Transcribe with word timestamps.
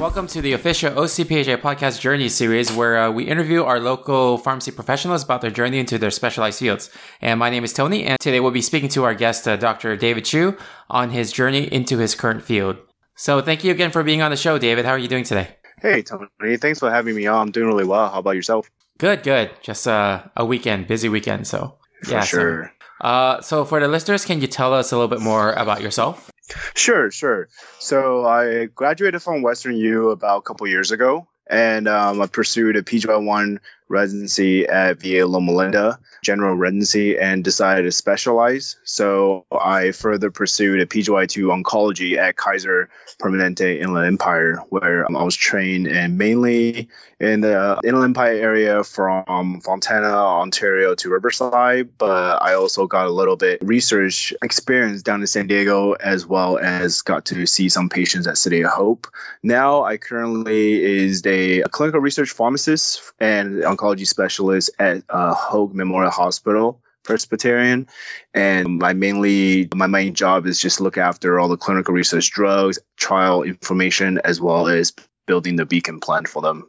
Welcome 0.00 0.28
to 0.28 0.40
the 0.40 0.54
official 0.54 0.92
OCPHA 0.92 1.58
podcast 1.58 2.00
journey 2.00 2.30
series 2.30 2.72
where 2.72 2.96
uh, 2.96 3.10
we 3.10 3.24
interview 3.24 3.64
our 3.64 3.78
local 3.78 4.38
pharmacy 4.38 4.70
professionals 4.70 5.22
about 5.22 5.42
their 5.42 5.50
journey 5.50 5.78
into 5.78 5.98
their 5.98 6.10
specialized 6.10 6.58
fields. 6.58 6.88
And 7.20 7.38
my 7.38 7.50
name 7.50 7.64
is 7.64 7.74
Tony, 7.74 8.06
and 8.06 8.18
today 8.18 8.40
we'll 8.40 8.50
be 8.50 8.62
speaking 8.62 8.88
to 8.88 9.04
our 9.04 9.12
guest, 9.12 9.46
uh, 9.46 9.56
Dr. 9.56 9.96
David 9.96 10.24
Chu, 10.24 10.56
on 10.88 11.10
his 11.10 11.30
journey 11.30 11.70
into 11.70 11.98
his 11.98 12.14
current 12.14 12.42
field. 12.42 12.78
So 13.14 13.42
thank 13.42 13.62
you 13.62 13.72
again 13.72 13.90
for 13.90 14.02
being 14.02 14.22
on 14.22 14.30
the 14.30 14.38
show, 14.38 14.56
David. 14.56 14.86
How 14.86 14.92
are 14.92 14.98
you 14.98 15.06
doing 15.06 15.22
today? 15.24 15.58
Hey, 15.82 16.00
Tony. 16.00 16.56
Thanks 16.56 16.78
for 16.78 16.90
having 16.90 17.14
me 17.14 17.26
on. 17.26 17.48
I'm 17.48 17.50
doing 17.50 17.66
really 17.66 17.84
well. 17.84 18.08
How 18.08 18.20
about 18.20 18.36
yourself? 18.36 18.70
Good, 18.96 19.22
good. 19.22 19.50
Just 19.60 19.86
uh, 19.86 20.22
a 20.34 20.46
weekend, 20.46 20.86
busy 20.86 21.10
weekend. 21.10 21.46
So, 21.46 21.76
yeah. 22.08 22.22
For 22.22 22.26
sure. 22.26 22.72
So, 23.02 23.06
uh, 23.06 23.40
so, 23.42 23.66
for 23.66 23.78
the 23.80 23.88
listeners, 23.88 24.24
can 24.24 24.40
you 24.40 24.46
tell 24.46 24.72
us 24.72 24.92
a 24.92 24.96
little 24.96 25.08
bit 25.08 25.20
more 25.20 25.52
about 25.52 25.82
yourself? 25.82 26.30
Sure, 26.74 27.10
sure. 27.10 27.48
So, 27.78 28.26
I 28.26 28.66
graduated 28.66 29.22
from 29.22 29.42
Western 29.42 29.76
U 29.76 30.10
about 30.10 30.38
a 30.38 30.42
couple 30.42 30.66
years 30.66 30.90
ago, 30.90 31.26
and 31.46 31.88
um, 31.88 32.20
I 32.20 32.26
pursued 32.26 32.76
a 32.76 32.82
PGY1 32.82 33.58
residency 33.90 34.66
at 34.66 35.00
VA 35.00 35.26
Loma 35.26 35.52
Linda 35.52 35.98
general 36.22 36.54
residency 36.54 37.18
and 37.18 37.44
decided 37.44 37.82
to 37.82 37.92
specialize. 37.92 38.76
So 38.84 39.46
I 39.50 39.92
further 39.92 40.30
pursued 40.30 40.80
a 40.80 40.86
PGY2 40.86 41.62
oncology 41.62 42.16
at 42.16 42.36
Kaiser 42.36 42.88
Permanente 43.20 43.80
Inland 43.80 44.06
Empire, 44.06 44.56
where 44.68 45.06
um, 45.06 45.16
I 45.16 45.22
was 45.22 45.36
trained 45.36 45.86
in 45.86 46.16
mainly 46.16 46.88
in 47.18 47.42
the 47.42 47.78
Inland 47.84 48.16
Empire 48.16 48.34
area 48.34 48.82
from 48.84 49.60
Fontana, 49.60 50.08
Ontario 50.08 50.94
to 50.94 51.10
Riverside, 51.10 51.90
but 51.98 52.42
I 52.42 52.54
also 52.54 52.86
got 52.86 53.06
a 53.06 53.10
little 53.10 53.36
bit 53.36 53.60
research 53.62 54.32
experience 54.42 55.02
down 55.02 55.20
in 55.20 55.26
San 55.26 55.46
Diego 55.46 55.92
as 55.92 56.26
well 56.26 56.58
as 56.58 57.02
got 57.02 57.26
to 57.26 57.46
see 57.46 57.68
some 57.68 57.88
patients 57.88 58.26
at 58.26 58.38
City 58.38 58.62
of 58.62 58.70
Hope. 58.70 59.06
Now 59.42 59.84
I 59.84 59.96
currently 59.96 60.82
is 60.82 61.24
a, 61.26 61.60
a 61.60 61.68
clinical 61.68 62.00
research 62.00 62.30
pharmacist 62.30 63.02
and 63.20 63.64
oncology 63.80 64.06
specialist 64.06 64.70
at 64.78 65.02
uh, 65.08 65.34
Hoag 65.34 65.74
Memorial 65.74 66.10
Hospital. 66.10 66.80
Presbyterian, 67.02 67.88
and 68.34 68.78
my 68.78 68.92
mainly 68.92 69.68
my 69.74 69.86
main 69.86 70.14
job 70.14 70.46
is 70.46 70.60
just 70.60 70.82
look 70.82 70.98
after 70.98 71.40
all 71.40 71.48
the 71.48 71.56
clinical 71.56 71.94
research 71.94 72.30
drugs, 72.30 72.78
trial 72.98 73.42
information, 73.42 74.20
as 74.22 74.38
well 74.38 74.68
as 74.68 74.92
building 75.26 75.56
the 75.56 75.64
beacon 75.64 75.98
plan 75.98 76.26
for 76.26 76.42
them. 76.42 76.68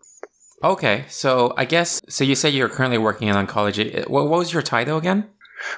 Okay, 0.63 1.05
so 1.09 1.53
I 1.57 1.65
guess 1.65 2.01
so. 2.07 2.23
You 2.23 2.35
say 2.35 2.49
you're 2.49 2.69
currently 2.69 2.97
working 2.97 3.27
in 3.27 3.35
oncology. 3.35 4.07
What, 4.07 4.29
what 4.29 4.39
was 4.39 4.53
your 4.53 4.61
title 4.61 4.97
again? 4.97 5.27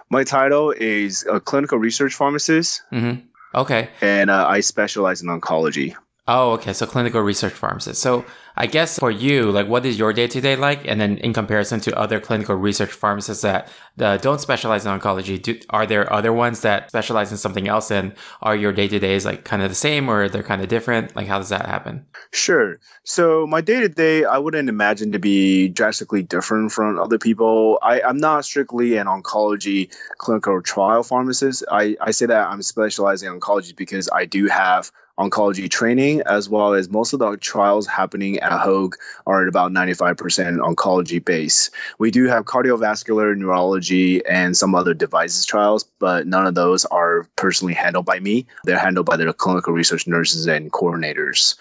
My 0.09 0.23
title 0.23 0.71
is 0.71 1.25
a 1.29 1.39
clinical 1.39 1.79
research 1.79 2.13
pharmacist. 2.13 2.83
Mm-hmm. 2.91 3.25
Okay, 3.55 3.89
and 4.01 4.29
uh, 4.29 4.45
I 4.47 4.59
specialize 4.59 5.21
in 5.21 5.29
oncology. 5.29 5.95
Oh, 6.25 6.51
okay. 6.51 6.71
So 6.71 6.85
clinical 6.85 7.21
research 7.21 7.51
pharmacist. 7.51 8.01
So 8.01 8.23
I 8.55 8.65
guess 8.65 8.97
for 8.97 9.11
you, 9.11 9.51
like, 9.51 9.67
what 9.67 9.85
is 9.85 9.99
your 9.99 10.13
day 10.13 10.27
to 10.27 10.39
day 10.39 10.55
like? 10.55 10.87
And 10.87 11.01
then 11.01 11.17
in 11.17 11.33
comparison 11.33 11.81
to 11.81 11.99
other 11.99 12.21
clinical 12.21 12.55
research 12.55 12.91
pharmacists 12.91 13.41
that 13.41 13.69
uh, 13.99 14.15
don't 14.17 14.39
specialize 14.39 14.85
in 14.85 14.97
oncology, 14.97 15.41
do, 15.41 15.59
are 15.69 15.85
there 15.85 16.11
other 16.13 16.31
ones 16.31 16.61
that 16.61 16.89
specialize 16.89 17.31
in 17.31 17.37
something 17.37 17.67
else? 17.67 17.91
And 17.91 18.13
are 18.41 18.55
your 18.55 18.71
day 18.71 18.87
to 18.87 18.99
days 18.99 19.25
like 19.25 19.43
kind 19.43 19.61
of 19.61 19.67
the 19.67 19.75
same 19.75 20.07
or 20.07 20.29
they're 20.29 20.43
kind 20.43 20.61
of 20.61 20.69
different? 20.69 21.13
Like, 21.13 21.27
how 21.27 21.39
does 21.39 21.49
that 21.49 21.65
happen? 21.65 22.05
Sure. 22.31 22.79
So 23.03 23.45
my 23.45 23.59
day 23.59 23.81
to 23.81 23.89
day, 23.89 24.23
I 24.23 24.37
wouldn't 24.37 24.69
imagine 24.69 25.11
to 25.11 25.19
be 25.19 25.67
drastically 25.67 26.23
different 26.23 26.71
from 26.71 26.99
other 26.99 27.17
people. 27.17 27.79
I, 27.81 28.01
I'm 28.01 28.17
not 28.17 28.45
strictly 28.45 28.95
an 28.95 29.07
oncology 29.07 29.93
clinical 30.19 30.61
trial 30.61 31.03
pharmacist. 31.03 31.65
I, 31.69 31.97
I 31.99 32.11
say 32.11 32.27
that 32.27 32.47
I'm 32.47 32.61
specializing 32.61 33.29
in 33.29 33.37
oncology 33.37 33.75
because 33.75 34.07
I 34.09 34.23
do 34.23 34.47
have 34.47 34.89
oncology 35.19 35.69
training, 35.69 36.21
as 36.25 36.49
well 36.49 36.73
as 36.73 36.89
most 36.89 37.13
of 37.13 37.19
the 37.19 37.37
trials 37.37 37.85
happening 37.85 38.39
at 38.39 38.51
Hoag 38.61 38.95
are 39.27 39.43
at 39.43 39.47
about 39.47 39.71
95% 39.71 40.15
oncology 40.57 41.23
base. 41.23 41.69
We 41.99 42.09
do 42.09 42.27
have 42.27 42.45
cardiovascular, 42.45 43.37
neurology, 43.37 44.25
and 44.25 44.57
some 44.57 44.73
other 44.73 44.93
devices 44.93 45.45
trials, 45.45 45.83
but 45.99 46.25
none 46.25 46.47
of 46.47 46.55
those 46.55 46.85
are 46.85 47.27
personally 47.35 47.73
handled 47.73 48.05
by 48.05 48.19
me. 48.19 48.47
They're 48.63 48.79
handled 48.79 49.05
by 49.05 49.17
the 49.17 49.31
clinical 49.33 49.73
research 49.73 50.07
nurses 50.07 50.47
and 50.47 50.71
coordinators. 50.71 51.55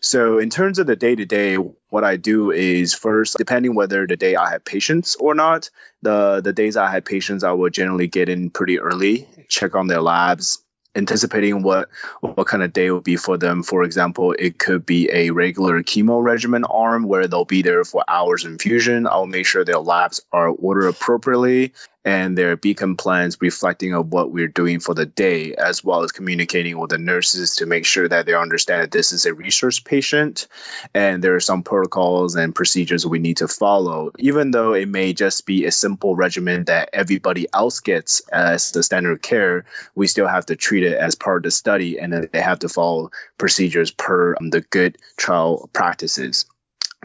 So, 0.00 0.38
in 0.38 0.50
terms 0.50 0.78
of 0.78 0.86
the 0.86 0.96
day 0.96 1.14
to 1.14 1.24
day, 1.24 1.56
what 1.90 2.04
I 2.04 2.16
do 2.16 2.50
is 2.50 2.92
first, 2.92 3.38
depending 3.38 3.74
whether 3.74 4.06
the 4.06 4.16
day 4.16 4.36
I 4.36 4.50
have 4.50 4.64
patients 4.64 5.16
or 5.16 5.34
not, 5.34 5.70
the 6.02 6.40
the 6.42 6.52
days 6.52 6.76
I 6.76 6.90
have 6.90 7.04
patients, 7.04 7.42
I 7.42 7.52
will 7.52 7.70
generally 7.70 8.06
get 8.06 8.28
in 8.28 8.50
pretty 8.50 8.78
early, 8.78 9.26
check 9.48 9.74
on 9.74 9.86
their 9.86 10.02
labs, 10.02 10.62
anticipating 10.98 11.62
what 11.62 11.88
what 12.20 12.46
kind 12.46 12.62
of 12.62 12.72
day 12.72 12.90
will 12.90 13.00
be 13.00 13.16
for 13.16 13.38
them. 13.38 13.62
For 13.62 13.84
example, 13.84 14.32
it 14.38 14.58
could 14.58 14.84
be 14.84 15.08
a 15.12 15.30
regular 15.30 15.82
chemo 15.82 16.22
regimen 16.22 16.64
arm 16.64 17.04
where 17.04 17.26
they'll 17.26 17.44
be 17.44 17.62
there 17.62 17.84
for 17.84 18.04
hours 18.08 18.44
infusion. 18.44 19.06
I'll 19.06 19.26
make 19.26 19.46
sure 19.46 19.64
their 19.64 19.78
labs 19.78 20.20
are 20.32 20.48
ordered 20.48 20.88
appropriately 20.88 21.72
and 22.04 22.38
their 22.38 22.56
beacon 22.56 22.96
plans 22.96 23.36
reflecting 23.40 23.92
of 23.94 24.12
what 24.12 24.30
we're 24.30 24.48
doing 24.48 24.80
for 24.80 24.94
the 24.94 25.06
day, 25.06 25.54
as 25.54 25.82
well 25.82 26.02
as 26.02 26.12
communicating 26.12 26.78
with 26.78 26.90
the 26.90 26.98
nurses 26.98 27.56
to 27.56 27.66
make 27.66 27.84
sure 27.84 28.08
that 28.08 28.26
they 28.26 28.34
understand 28.34 28.82
that 28.82 28.90
this 28.90 29.12
is 29.12 29.26
a 29.26 29.34
research 29.34 29.84
patient 29.84 30.46
and 30.94 31.22
there 31.22 31.34
are 31.34 31.40
some 31.40 31.62
protocols 31.62 32.36
and 32.36 32.54
procedures 32.54 33.06
we 33.06 33.18
need 33.18 33.38
to 33.38 33.48
follow. 33.48 34.10
Even 34.18 34.52
though 34.52 34.74
it 34.74 34.88
may 34.88 35.12
just 35.12 35.46
be 35.46 35.64
a 35.64 35.72
simple 35.72 36.16
regimen 36.16 36.64
that 36.64 36.90
everybody 36.92 37.46
else 37.52 37.80
gets 37.80 38.20
as 38.28 38.70
the 38.70 38.82
standard 38.82 39.22
care, 39.22 39.64
we 39.94 40.06
still 40.06 40.28
have 40.28 40.46
to 40.46 40.56
treat 40.56 40.84
it 40.84 40.96
as 40.96 41.14
part 41.14 41.38
of 41.38 41.42
the 41.42 41.50
study 41.50 41.98
and 41.98 42.12
they 42.32 42.40
have 42.40 42.60
to 42.60 42.68
follow 42.68 43.10
procedures 43.38 43.90
per 43.90 44.34
um, 44.40 44.50
the 44.50 44.60
good 44.60 44.98
trial 45.16 45.68
practices. 45.72 46.46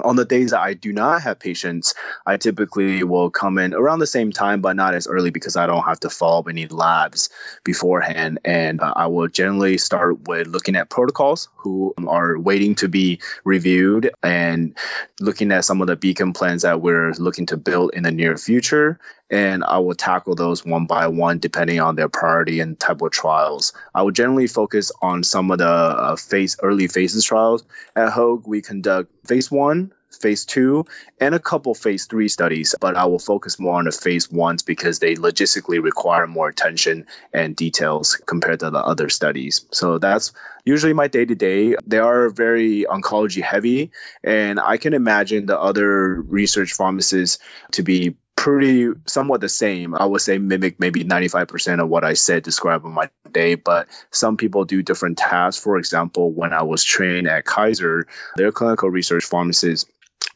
On 0.02 0.16
the 0.16 0.26
days 0.26 0.52
that 0.52 0.60
I 0.60 0.74
do 0.74 0.92
not 0.92 1.22
have 1.22 1.40
patients, 1.40 1.94
I 2.26 2.38
typically 2.38 3.04
will 3.04 3.30
come 3.30 3.60
in 3.60 3.76
around 3.76 4.00
the 4.00 4.08
same 4.08 4.32
time, 4.32 4.60
but 4.60 4.76
not 4.76 4.96
as 4.96 5.06
early 5.06 5.30
because 5.30 5.56
I 5.56 5.68
don't 5.68 5.84
have 5.84 6.00
to 6.00 6.10
follow 6.10 6.40
up 6.40 6.48
any 6.50 6.66
labs 6.68 7.30
beforehand. 7.64 8.40
And 8.44 8.82
uh, 8.82 8.94
I 8.96 9.06
will 9.08 9.28
generally 9.28 9.78
start 9.78 10.28
with 10.28 10.48
looking 10.48 10.76
at 10.76 10.90
protocols 10.90 11.50
who 11.58 11.94
are 12.08 12.40
waiting 12.40 12.74
to 12.76 12.88
be 12.88 13.20
reviewed 13.44 14.10
and 14.24 14.76
looking 15.20 15.52
at 15.52 15.64
some 15.66 15.80
of 15.80 15.88
the 15.88 15.96
beacon 15.96 16.34
plans 16.34 16.64
that 16.64 16.82
we're 16.82 17.12
looking 17.14 17.46
to 17.48 17.58
build 17.58 17.92
in 17.94 18.02
the 18.02 18.12
near 18.12 18.36
future 18.36 19.00
and 19.34 19.64
I 19.64 19.80
will 19.80 19.96
tackle 19.96 20.36
those 20.36 20.64
one 20.64 20.86
by 20.86 21.08
one 21.08 21.40
depending 21.40 21.80
on 21.80 21.96
their 21.96 22.08
priority 22.08 22.60
and 22.60 22.80
type 22.80 23.02
of 23.02 23.12
trials. 23.12 23.74
I 23.96 24.04
will 24.04 24.12
generally 24.12 24.46
focus 24.46 24.92
on 25.02 25.24
some 25.24 25.50
of 25.50 25.58
the 25.58 25.68
uh, 25.68 26.16
phase 26.16 26.56
early 26.62 26.88
phases 26.88 27.26
trials. 27.26 27.64
At 27.96 28.12
Hoag, 28.12 28.44
we 28.46 28.62
conduct 28.62 29.10
phase 29.26 29.50
one, 29.50 29.92
phase 30.22 30.46
two, 30.46 30.86
and 31.20 31.34
a 31.34 31.40
couple 31.40 31.74
phase 31.74 32.06
three 32.06 32.28
studies, 32.28 32.76
but 32.80 32.96
I 32.96 33.06
will 33.06 33.18
focus 33.18 33.60
more 33.60 33.80
on 33.80 33.86
the 33.86 33.92
phase 33.92 34.32
ones 34.32 34.62
because 34.62 35.00
they 35.00 35.16
logistically 35.16 35.82
require 35.82 36.28
more 36.28 36.48
attention 36.48 37.08
and 37.34 37.56
details 37.56 38.16
compared 38.28 38.60
to 38.60 38.70
the 38.70 38.86
other 38.86 39.10
studies. 39.10 39.66
So 39.72 39.98
that's 39.98 40.32
usually 40.64 40.94
my 40.94 41.08
day 41.08 41.26
to 41.26 41.34
day. 41.34 41.76
They 41.88 41.98
are 41.98 42.30
very 42.30 42.86
oncology 42.88 43.42
heavy, 43.42 43.90
and 44.24 44.60
I 44.60 44.78
can 44.78 44.94
imagine 44.94 45.48
the 45.48 45.60
other 45.60 46.22
research 46.22 46.74
pharmacists 46.74 47.40
to 47.72 47.82
be 47.82 48.16
pretty 48.44 48.90
somewhat 49.06 49.40
the 49.40 49.48
same. 49.48 49.96
I 49.96 50.06
would 50.06 50.20
say 50.20 50.38
mimic 50.38 50.78
maybe 50.78 51.06
95% 51.06 51.82
of 51.82 51.88
what 51.88 52.04
I 52.04 52.14
said 52.14 52.44
describing 52.44 52.92
my 52.92 53.10
day, 53.32 53.56
but 53.56 53.88
some 54.12 54.36
people 54.36 54.66
do 54.66 54.84
different 54.84 55.18
tasks. 55.18 55.64
For 55.64 55.78
example, 55.78 56.30
when 56.30 56.52
I 56.52 56.64
was 56.64 56.84
trained 56.84 57.26
at 57.26 57.46
Kaiser, 57.46 58.06
their 58.36 58.52
clinical 58.52 58.90
research 58.90 59.24
pharmacists 59.24 59.90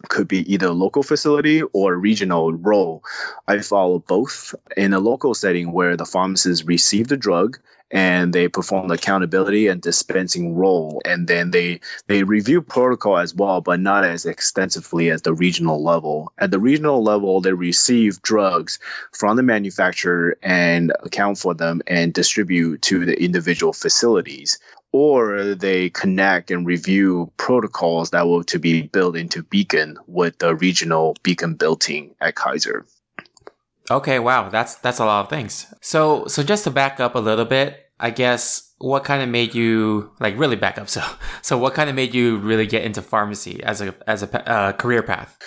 could 0.07 0.29
be 0.29 0.53
either 0.53 0.69
local 0.69 1.03
facility 1.03 1.63
or 1.73 1.97
regional 1.97 2.53
role. 2.53 3.03
I 3.45 3.59
follow 3.59 3.99
both 3.99 4.55
in 4.77 4.93
a 4.93 4.99
local 4.99 5.33
setting 5.33 5.73
where 5.73 5.97
the 5.97 6.05
pharmacist 6.05 6.65
receive 6.65 7.09
the 7.09 7.17
drug 7.17 7.59
and 7.91 8.33
they 8.33 8.47
perform 8.47 8.87
the 8.87 8.95
accountability 8.95 9.67
and 9.67 9.81
dispensing 9.81 10.55
role. 10.55 11.01
And 11.05 11.27
then 11.27 11.51
they 11.51 11.79
they 12.07 12.23
review 12.23 12.61
protocol 12.61 13.17
as 13.17 13.33
well 13.33 13.61
but 13.61 13.79
not 13.79 14.03
as 14.03 14.25
extensively 14.25 15.09
as 15.09 15.21
the 15.21 15.33
regional 15.33 15.83
level. 15.83 16.31
At 16.37 16.51
the 16.51 16.59
regional 16.59 17.03
level 17.03 17.41
they 17.41 17.53
receive 17.53 18.21
drugs 18.21 18.79
from 19.11 19.37
the 19.37 19.43
manufacturer 19.43 20.37
and 20.41 20.91
account 21.03 21.37
for 21.37 21.53
them 21.53 21.81
and 21.87 22.13
distribute 22.13 22.81
to 22.83 23.05
the 23.05 23.21
individual 23.21 23.73
facilities. 23.73 24.59
Or 24.93 25.53
they 25.53 25.89
connect 25.89 26.49
and 26.49 26.65
review 26.65 27.31
protocols 27.37 28.11
that 28.11 28.25
will 28.25 28.43
to 28.45 28.57
be 28.57 28.83
built 28.83 29.17
into 29.17 29.43
beacon 29.43 29.97
with 30.07 30.37
the 30.39 30.55
regional 30.55 31.15
beacon 31.23 31.55
building 31.55 32.15
at 32.21 32.35
kaiser 32.35 32.85
Okay, 33.89 34.19
wow, 34.19 34.49
that's 34.49 34.75
that's 34.75 34.99
a 34.99 35.05
lot 35.05 35.21
of 35.21 35.29
things. 35.29 35.73
So 35.81 36.27
so 36.27 36.43
just 36.43 36.65
to 36.65 36.71
back 36.71 36.99
up 36.99 37.15
a 37.15 37.19
little 37.19 37.45
bit, 37.45 37.89
I 37.99 38.09
guess 38.11 38.73
what 38.79 39.03
kind 39.03 39.23
of 39.23 39.29
made 39.29 39.55
you 39.55 40.11
like 40.19 40.37
really 40.37 40.55
back 40.55 40.77
up? 40.77 40.89
So 40.97 41.03
so 41.41 41.57
what 41.57 41.73
kind 41.73 41.89
of 41.89 41.95
made 41.95 42.13
you 42.13 42.37
really 42.37 42.67
get 42.67 42.83
into 42.83 43.01
pharmacy 43.01 43.63
as 43.63 43.81
a 43.81 43.95
as 44.05 44.23
a 44.23 44.49
uh, 44.49 44.71
career 44.73 45.03
path? 45.03 45.37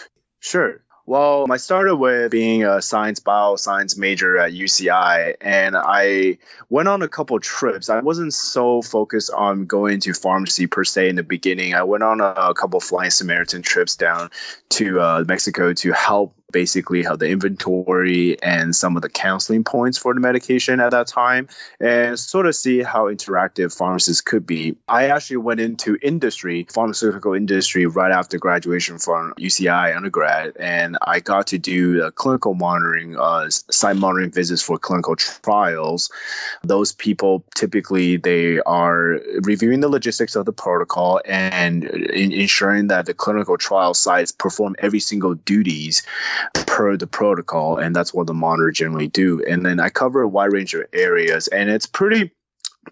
Sure. 0.40 0.80
Well, 1.06 1.46
I 1.50 1.56
started 1.56 1.96
with 1.96 2.30
being 2.30 2.62
a 2.62 2.80
science 2.80 3.18
bioscience 3.18 3.98
major 3.98 4.38
at 4.38 4.52
UCI, 4.52 5.34
and 5.40 5.76
I 5.76 6.38
went 6.68 6.86
on 6.86 7.02
a 7.02 7.08
couple 7.08 7.40
trips. 7.40 7.90
I 7.90 7.98
wasn't 8.00 8.32
so 8.32 8.80
focused 8.80 9.32
on 9.32 9.66
going 9.66 9.98
to 10.00 10.14
pharmacy 10.14 10.68
per 10.68 10.84
se 10.84 11.08
in 11.08 11.16
the 11.16 11.24
beginning. 11.24 11.74
I 11.74 11.82
went 11.82 12.04
on 12.04 12.20
a, 12.20 12.54
couple 12.54 12.78
flying 12.78 13.10
Samaritan 13.10 13.62
trips 13.62 13.96
down 13.96 14.30
to 14.68 15.00
uh, 15.00 15.24
Mexico 15.26 15.72
to 15.72 15.92
help 15.92 16.36
basically 16.52 17.02
how 17.02 17.16
the 17.16 17.28
inventory 17.28 18.40
and 18.42 18.74
some 18.74 18.96
of 18.96 19.02
the 19.02 19.08
counseling 19.08 19.64
points 19.64 19.98
for 19.98 20.14
the 20.14 20.20
medication 20.20 20.80
at 20.80 20.90
that 20.90 21.06
time 21.06 21.48
and 21.80 22.18
sort 22.18 22.46
of 22.46 22.54
see 22.54 22.82
how 22.82 23.06
interactive 23.06 23.76
pharmacists 23.76 24.20
could 24.20 24.46
be. 24.46 24.76
I 24.88 25.08
actually 25.08 25.38
went 25.38 25.60
into 25.60 25.98
industry, 26.02 26.66
pharmaceutical 26.72 27.34
industry, 27.34 27.86
right 27.86 28.12
after 28.12 28.38
graduation 28.38 28.98
from 28.98 29.34
UCI 29.34 29.96
undergrad, 29.96 30.56
and 30.58 30.96
I 31.02 31.20
got 31.20 31.48
to 31.48 31.58
do 31.58 32.10
clinical 32.12 32.54
monitoring, 32.54 33.16
uh, 33.18 33.48
site 33.50 33.96
monitoring 33.96 34.30
visits 34.30 34.62
for 34.62 34.78
clinical 34.78 35.16
trials. 35.16 36.10
Those 36.62 36.92
people 36.92 37.44
typically 37.54 38.16
they 38.16 38.60
are 38.60 39.20
reviewing 39.42 39.80
the 39.80 39.88
logistics 39.88 40.36
of 40.36 40.46
the 40.46 40.52
protocol 40.52 41.20
and 41.24 41.84
in 41.84 42.32
ensuring 42.32 42.88
that 42.88 43.06
the 43.06 43.14
clinical 43.14 43.56
trial 43.56 43.94
sites 43.94 44.32
perform 44.32 44.76
every 44.78 45.00
single 45.00 45.34
duties 45.34 46.02
per 46.66 46.96
the 46.96 47.06
protocol, 47.06 47.78
and 47.78 47.94
that's 47.94 48.14
what 48.14 48.26
the 48.26 48.34
monitor 48.34 48.70
generally 48.70 49.08
do. 49.08 49.42
And 49.44 49.64
then 49.64 49.80
I 49.80 49.88
cover 49.88 50.22
a 50.22 50.28
wide 50.28 50.52
range 50.52 50.74
of 50.74 50.84
areas, 50.92 51.48
and 51.48 51.70
it's 51.70 51.86
pretty 51.86 52.32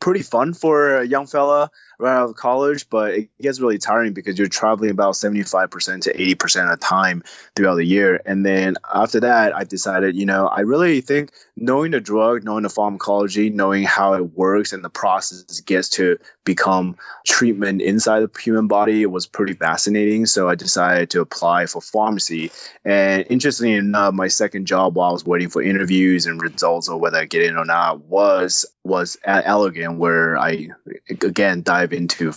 pretty 0.00 0.22
fun 0.22 0.54
for 0.54 0.98
a 0.98 1.06
young 1.06 1.26
fella 1.26 1.70
right 1.98 2.16
out 2.16 2.30
of 2.30 2.36
college, 2.36 2.88
but 2.88 3.14
it 3.14 3.28
gets 3.40 3.60
really 3.60 3.78
tiring 3.78 4.12
because 4.12 4.38
you're 4.38 4.48
traveling 4.48 4.90
about 4.90 5.14
75% 5.14 6.02
to 6.02 6.16
80% 6.16 6.72
of 6.72 6.78
the 6.78 6.84
time 6.84 7.24
throughout 7.56 7.74
the 7.74 7.84
year. 7.84 8.20
And 8.24 8.46
then 8.46 8.76
after 8.92 9.20
that, 9.20 9.54
I 9.54 9.64
decided, 9.64 10.14
you 10.14 10.24
know, 10.24 10.46
I 10.46 10.60
really 10.60 11.00
think 11.00 11.32
knowing 11.56 11.90
the 11.90 12.00
drug, 12.00 12.44
knowing 12.44 12.62
the 12.62 12.68
pharmacology, 12.68 13.50
knowing 13.50 13.82
how 13.82 14.14
it 14.14 14.36
works 14.36 14.72
and 14.72 14.84
the 14.84 14.90
process 14.90 15.60
gets 15.60 15.88
to 15.90 16.18
become 16.44 16.96
treatment 17.26 17.82
inside 17.82 18.20
the 18.20 18.40
human 18.40 18.68
body 18.68 19.04
was 19.04 19.26
pretty 19.26 19.54
fascinating. 19.54 20.26
So 20.26 20.48
I 20.48 20.54
decided 20.54 21.10
to 21.10 21.20
apply 21.20 21.66
for 21.66 21.82
pharmacy. 21.82 22.52
And 22.84 23.26
interestingly 23.28 23.74
enough, 23.74 24.14
my 24.14 24.28
second 24.28 24.66
job 24.66 24.94
while 24.94 25.10
I 25.10 25.12
was 25.12 25.26
waiting 25.26 25.48
for 25.48 25.62
interviews 25.62 26.26
and 26.26 26.40
results 26.40 26.88
of 26.88 27.00
whether 27.00 27.18
I 27.18 27.24
get 27.24 27.42
in 27.42 27.56
or 27.56 27.64
not 27.64 28.04
was 28.04 28.66
was 28.88 29.18
at 29.24 29.44
Allergan, 29.44 29.98
where 29.98 30.38
I 30.38 30.68
again 31.10 31.62
dive 31.62 31.87
into 31.92 32.32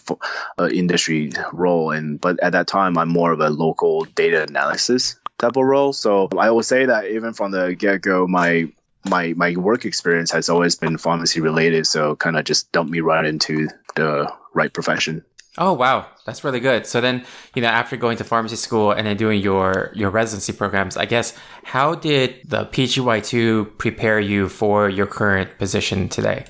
uh, 0.59 0.69
industry 0.71 1.31
role. 1.53 1.91
And 1.91 2.19
but 2.19 2.39
at 2.41 2.51
that 2.53 2.67
time, 2.67 2.97
I'm 2.97 3.09
more 3.09 3.31
of 3.31 3.39
a 3.39 3.49
local 3.49 4.05
data 4.05 4.43
analysis 4.43 5.15
type 5.37 5.57
of 5.57 5.63
role. 5.63 5.93
So 5.93 6.29
I 6.37 6.51
will 6.51 6.63
say 6.63 6.85
that 6.85 7.05
even 7.05 7.33
from 7.33 7.51
the 7.51 7.75
get 7.75 8.01
go, 8.01 8.27
my 8.27 8.71
my 9.05 9.33
my 9.33 9.55
work 9.55 9.85
experience 9.85 10.31
has 10.31 10.49
always 10.49 10.75
been 10.75 10.97
pharmacy 10.97 11.41
related. 11.41 11.87
So 11.87 12.15
kind 12.15 12.37
of 12.37 12.45
just 12.45 12.71
dumped 12.71 12.91
me 12.91 12.99
right 12.99 13.25
into 13.25 13.67
the 13.95 14.31
right 14.53 14.71
profession. 14.71 15.23
Oh 15.57 15.73
wow, 15.73 16.07
that's 16.25 16.45
really 16.45 16.61
good. 16.61 16.85
So 16.85 17.01
then, 17.01 17.25
you 17.55 17.61
know, 17.61 17.67
after 17.67 17.97
going 17.97 18.15
to 18.17 18.23
pharmacy 18.23 18.55
school 18.55 18.91
and 18.91 19.05
then 19.05 19.17
doing 19.17 19.41
your 19.41 19.91
your 19.93 20.09
residency 20.09 20.53
programs, 20.53 20.95
I 20.95 21.05
guess 21.05 21.35
how 21.63 21.95
did 21.95 22.35
the 22.45 22.65
PGY2 22.67 23.77
prepare 23.77 24.19
you 24.19 24.47
for 24.47 24.87
your 24.87 25.07
current 25.07 25.57
position 25.57 26.07
today? 26.07 26.45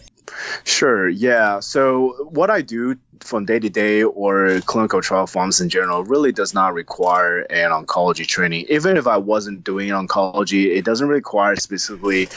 Sure. 0.64 1.08
Yeah. 1.08 1.60
So 1.60 2.28
what 2.30 2.50
I 2.50 2.62
do 2.62 2.96
from 3.24 3.46
day 3.46 3.60
to 3.60 3.70
day 3.70 4.04
or 4.04 4.60
clinical 4.62 5.02
trial 5.02 5.28
forms 5.28 5.62
in 5.62 5.70
general 5.70 6.04
really 6.04 6.32
does 6.32 6.54
not 6.54 6.74
require 6.74 7.40
an 7.42 7.72
oncology 7.72 8.26
training. 8.28 8.66
Even 8.70 8.98
if 8.98 9.08
I 9.08 9.18
wasn't 9.18 9.64
doing 9.64 9.90
oncology, 9.90 10.76
it 10.76 10.86
doesn't 10.86 11.08
require 11.08 11.56
specifically 11.56 12.28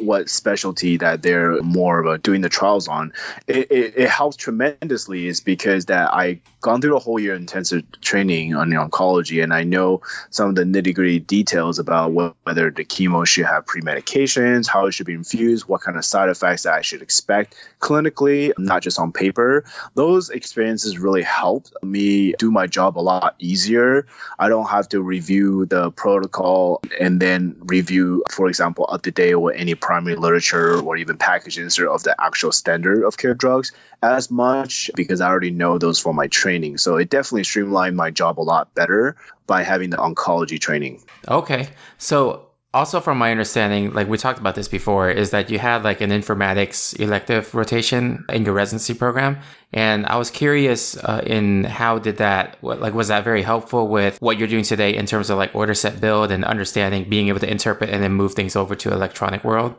what 0.00 0.30
specialty 0.30 0.96
that 0.98 1.22
they're 1.22 1.60
more 1.62 2.00
of 2.00 2.06
a, 2.06 2.18
doing 2.18 2.40
the 2.40 2.48
trials 2.48 2.88
on. 2.88 3.12
It, 3.46 3.70
it, 3.70 3.94
it, 3.96 4.08
helps 4.08 4.36
tremendously 4.36 5.26
is 5.26 5.40
because 5.40 5.86
that 5.86 6.12
I 6.12 6.40
gone 6.60 6.80
through 6.80 6.96
a 6.96 7.00
whole 7.00 7.20
year 7.20 7.34
intensive 7.34 7.84
training 8.00 8.54
on 8.54 8.70
oncology 8.70 9.42
and 9.42 9.52
I 9.52 9.64
know 9.64 10.02
some 10.30 10.48
of 10.48 10.54
the 10.54 10.64
nitty 10.64 10.94
gritty 10.94 11.20
details 11.20 11.78
about 11.78 12.12
what, 12.12 12.34
whether 12.44 12.70
the 12.70 12.84
chemo 12.84 13.26
should 13.26 13.46
have 13.46 13.66
pre 13.66 13.80
medications, 13.80 14.66
how 14.66 14.86
it 14.86 14.92
should 14.92 15.06
be 15.06 15.14
infused, 15.14 15.68
what 15.68 15.82
kind 15.82 15.96
of 15.96 16.04
side 16.04 16.28
effects 16.28 16.66
I 16.66 16.80
should 16.80 17.02
expect 17.02 17.54
clinically, 17.80 18.52
not 18.58 18.82
just 18.82 18.98
on 18.98 19.12
paper. 19.12 19.64
Those 19.94 20.27
experiences 20.30 20.98
really 20.98 21.22
helped 21.22 21.72
me 21.82 22.32
do 22.38 22.50
my 22.50 22.66
job 22.66 22.98
a 22.98 23.00
lot 23.00 23.34
easier. 23.38 24.06
I 24.38 24.48
don't 24.48 24.68
have 24.68 24.88
to 24.90 25.02
review 25.02 25.66
the 25.66 25.90
protocol 25.92 26.80
and 27.00 27.20
then 27.20 27.56
review, 27.60 28.24
for 28.30 28.48
example, 28.48 28.86
up 28.88 29.02
to 29.02 29.10
date 29.10 29.34
or 29.34 29.52
any 29.52 29.74
primary 29.74 30.16
literature 30.16 30.80
or 30.80 30.96
even 30.96 31.16
package 31.16 31.58
insert 31.58 31.88
of 31.88 32.02
the 32.02 32.14
actual 32.20 32.52
standard 32.52 33.04
of 33.04 33.16
care 33.16 33.34
drugs 33.34 33.72
as 34.02 34.30
much 34.30 34.90
because 34.94 35.20
I 35.20 35.28
already 35.28 35.50
know 35.50 35.78
those 35.78 35.98
from 35.98 36.16
my 36.16 36.26
training. 36.28 36.78
So 36.78 36.96
it 36.96 37.10
definitely 37.10 37.44
streamlined 37.44 37.96
my 37.96 38.10
job 38.10 38.38
a 38.38 38.42
lot 38.42 38.74
better 38.74 39.16
by 39.46 39.62
having 39.62 39.90
the 39.90 39.96
oncology 39.96 40.60
training. 40.60 41.02
Okay. 41.28 41.68
So 41.96 42.47
also 42.74 43.00
from 43.00 43.16
my 43.16 43.30
understanding 43.30 43.92
like 43.94 44.08
we 44.08 44.18
talked 44.18 44.38
about 44.38 44.54
this 44.54 44.68
before 44.68 45.10
is 45.10 45.30
that 45.30 45.50
you 45.50 45.58
had 45.58 45.82
like 45.84 46.00
an 46.00 46.10
informatics 46.10 46.98
elective 47.00 47.54
rotation 47.54 48.24
in 48.28 48.44
your 48.44 48.54
residency 48.54 48.94
program. 48.94 49.38
And 49.72 50.06
i 50.06 50.16
was 50.16 50.30
curious 50.30 50.96
uh, 50.96 51.22
in 51.26 51.64
how 51.64 51.98
did 51.98 52.18
that 52.18 52.56
like 52.62 52.94
was 52.94 53.08
that 53.08 53.24
very 53.24 53.42
helpful 53.42 53.88
with 53.88 54.20
what 54.20 54.38
you're 54.38 54.48
doing 54.48 54.64
today 54.64 54.94
in 54.94 55.06
terms 55.06 55.30
of 55.30 55.38
like 55.38 55.54
order 55.54 55.74
set 55.74 56.00
build 56.00 56.30
and 56.30 56.44
understanding 56.44 57.08
being 57.08 57.28
able 57.28 57.40
to 57.40 57.50
interpret 57.50 57.90
and 57.90 58.02
then 58.02 58.12
move 58.12 58.34
things 58.34 58.56
over 58.56 58.74
to 58.74 58.92
electronic 58.92 59.44
world 59.44 59.74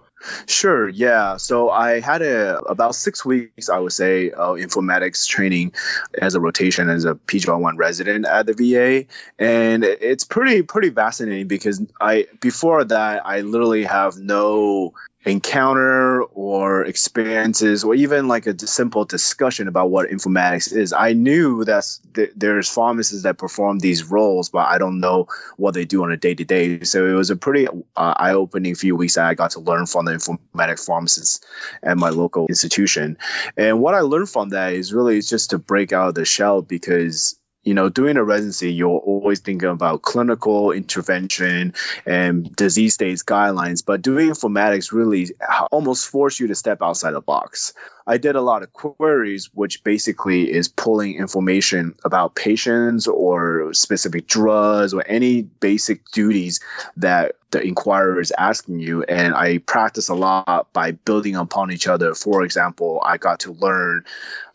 Sure. 0.47 0.89
Yeah. 0.89 1.37
So 1.37 1.69
I 1.69 1.99
had 1.99 2.21
a 2.21 2.59
about 2.61 2.95
six 2.95 3.23
weeks, 3.23 3.69
I 3.69 3.79
would 3.79 3.93
say, 3.93 4.31
uh, 4.31 4.53
informatics 4.53 5.25
training 5.27 5.73
as 6.21 6.35
a 6.35 6.39
rotation 6.39 6.89
as 6.89 7.05
a 7.05 7.15
PGY1 7.15 7.77
resident 7.77 8.25
at 8.25 8.45
the 8.45 8.53
VA, 8.53 9.05
and 9.37 9.83
it's 9.83 10.23
pretty 10.23 10.61
pretty 10.61 10.89
fascinating 10.89 11.47
because 11.47 11.81
I 12.01 12.27
before 12.41 12.83
that 12.83 13.25
I 13.25 13.41
literally 13.41 13.83
have 13.85 14.17
no 14.17 14.93
encounter 15.25 16.23
or 16.23 16.85
experiences 16.85 17.83
or 17.83 17.93
even 17.93 18.29
like 18.29 18.47
a 18.47 18.57
simple 18.67 19.03
discussion 19.03 19.67
about 19.67 19.89
what 19.89 20.09
informatics 20.09 20.71
is. 20.71 20.93
I 20.93 21.11
knew 21.11 21.65
that 21.65 21.85
th- 22.13 22.31
there's 22.37 22.69
pharmacists 22.69 23.23
that 23.23 23.37
perform 23.37 23.79
these 23.79 24.03
roles 24.03 24.49
but 24.49 24.67
i 24.67 24.77
don't 24.77 25.01
know 25.01 25.27
what 25.57 25.73
they 25.73 25.83
do 25.83 26.03
on 26.03 26.11
a 26.11 26.17
day-to-day. 26.17 26.83
So 26.83 27.05
it 27.05 27.13
was 27.13 27.29
a 27.29 27.35
pretty 27.35 27.67
uh, 27.67 28.13
eye-opening 28.17 28.75
few 28.75 28.95
weeks 28.95 29.15
that 29.15 29.25
i 29.25 29.33
got 29.33 29.51
to 29.51 29.59
learn 29.59 29.85
from 29.87 30.05
the 30.05 30.13
informatic 30.13 30.83
pharmacists 30.83 31.41
at 31.83 31.97
my 31.97 32.09
local 32.09 32.47
institution. 32.47 33.17
And 33.57 33.81
what 33.81 33.95
i 33.95 33.99
learned 33.99 34.29
from 34.29 34.49
that 34.49 34.73
is 34.73 34.93
really 34.93 35.21
just 35.21 35.49
to 35.49 35.57
break 35.57 35.91
out 35.91 36.09
of 36.09 36.15
the 36.15 36.25
shell 36.25 36.61
because 36.61 37.38
you 37.63 37.73
know, 37.73 37.89
doing 37.89 38.15
a 38.15 38.23
residency, 38.23 38.71
you're 38.71 38.99
always 38.99 39.41
thinking 39.41 39.69
about 39.69 40.01
clinical 40.01 40.71
intervention 40.71 41.73
and 42.05 42.55
disease 42.55 42.93
states 42.93 43.21
guidelines, 43.21 43.85
but 43.85 44.01
doing 44.01 44.29
informatics 44.29 44.93
really 44.93 45.29
almost 45.71 46.07
force 46.07 46.39
you 46.39 46.47
to 46.47 46.55
step 46.55 46.81
outside 46.81 47.11
the 47.11 47.21
box. 47.21 47.73
I 48.07 48.17
did 48.17 48.35
a 48.35 48.41
lot 48.41 48.63
of 48.63 48.73
queries, 48.73 49.51
which 49.53 49.83
basically 49.83 50.51
is 50.51 50.67
pulling 50.67 51.15
information 51.15 51.93
about 52.03 52.33
patients 52.33 53.07
or 53.07 53.71
specific 53.73 54.25
drugs 54.25 54.95
or 54.95 55.03
any 55.05 55.43
basic 55.43 56.09
duties 56.09 56.59
that 56.97 57.35
the 57.51 57.61
inquirer 57.61 58.19
is 58.19 58.31
asking 58.35 58.79
you. 58.79 59.03
And 59.03 59.35
I 59.35 59.59
practice 59.59 60.09
a 60.09 60.15
lot 60.15 60.73
by 60.73 60.93
building 60.93 61.35
upon 61.35 61.71
each 61.71 61.87
other. 61.87 62.15
For 62.15 62.43
example, 62.43 62.99
I 63.05 63.17
got 63.17 63.41
to 63.41 63.51
learn 63.51 64.05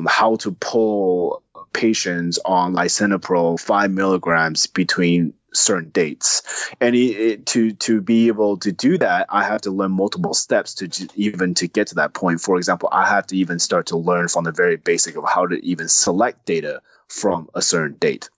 how 0.04 0.34
to 0.37 0.50
pull 0.50 1.43
patients 1.74 2.38
on 2.44 2.74
lisinopril 2.74 3.60
five 3.60 3.90
milligrams 3.90 4.66
between 4.66 5.34
certain 5.52 5.90
dates. 5.90 6.42
And 6.80 6.94
it, 6.94 6.98
it, 6.98 7.46
to 7.46 7.72
to 7.72 8.00
be 8.00 8.28
able 8.28 8.56
to 8.58 8.72
do 8.72 8.98
that 8.98 9.26
i 9.28 9.44
have 9.44 9.60
to 9.62 9.70
learn 9.70 9.92
multiple 9.92 10.34
steps 10.34 10.74
to 10.74 11.08
even 11.14 11.54
to 11.54 11.68
get 11.68 11.88
to 11.88 11.96
that 11.96 12.14
point. 12.14 12.40
For 12.40 12.56
example 12.56 12.88
i 12.90 13.06
have 13.06 13.26
to 13.28 13.36
even 13.36 13.58
start 13.58 13.86
to 13.86 13.98
learn 13.98 14.28
from 14.28 14.44
the 14.44 14.52
very 14.52 14.76
basic 14.76 15.16
of 15.16 15.24
how 15.28 15.46
to 15.46 15.64
even 15.64 15.88
select 15.88 16.46
data 16.46 16.80
from 17.08 17.48
a 17.54 17.60
certain 17.60 17.96
date 17.98 18.30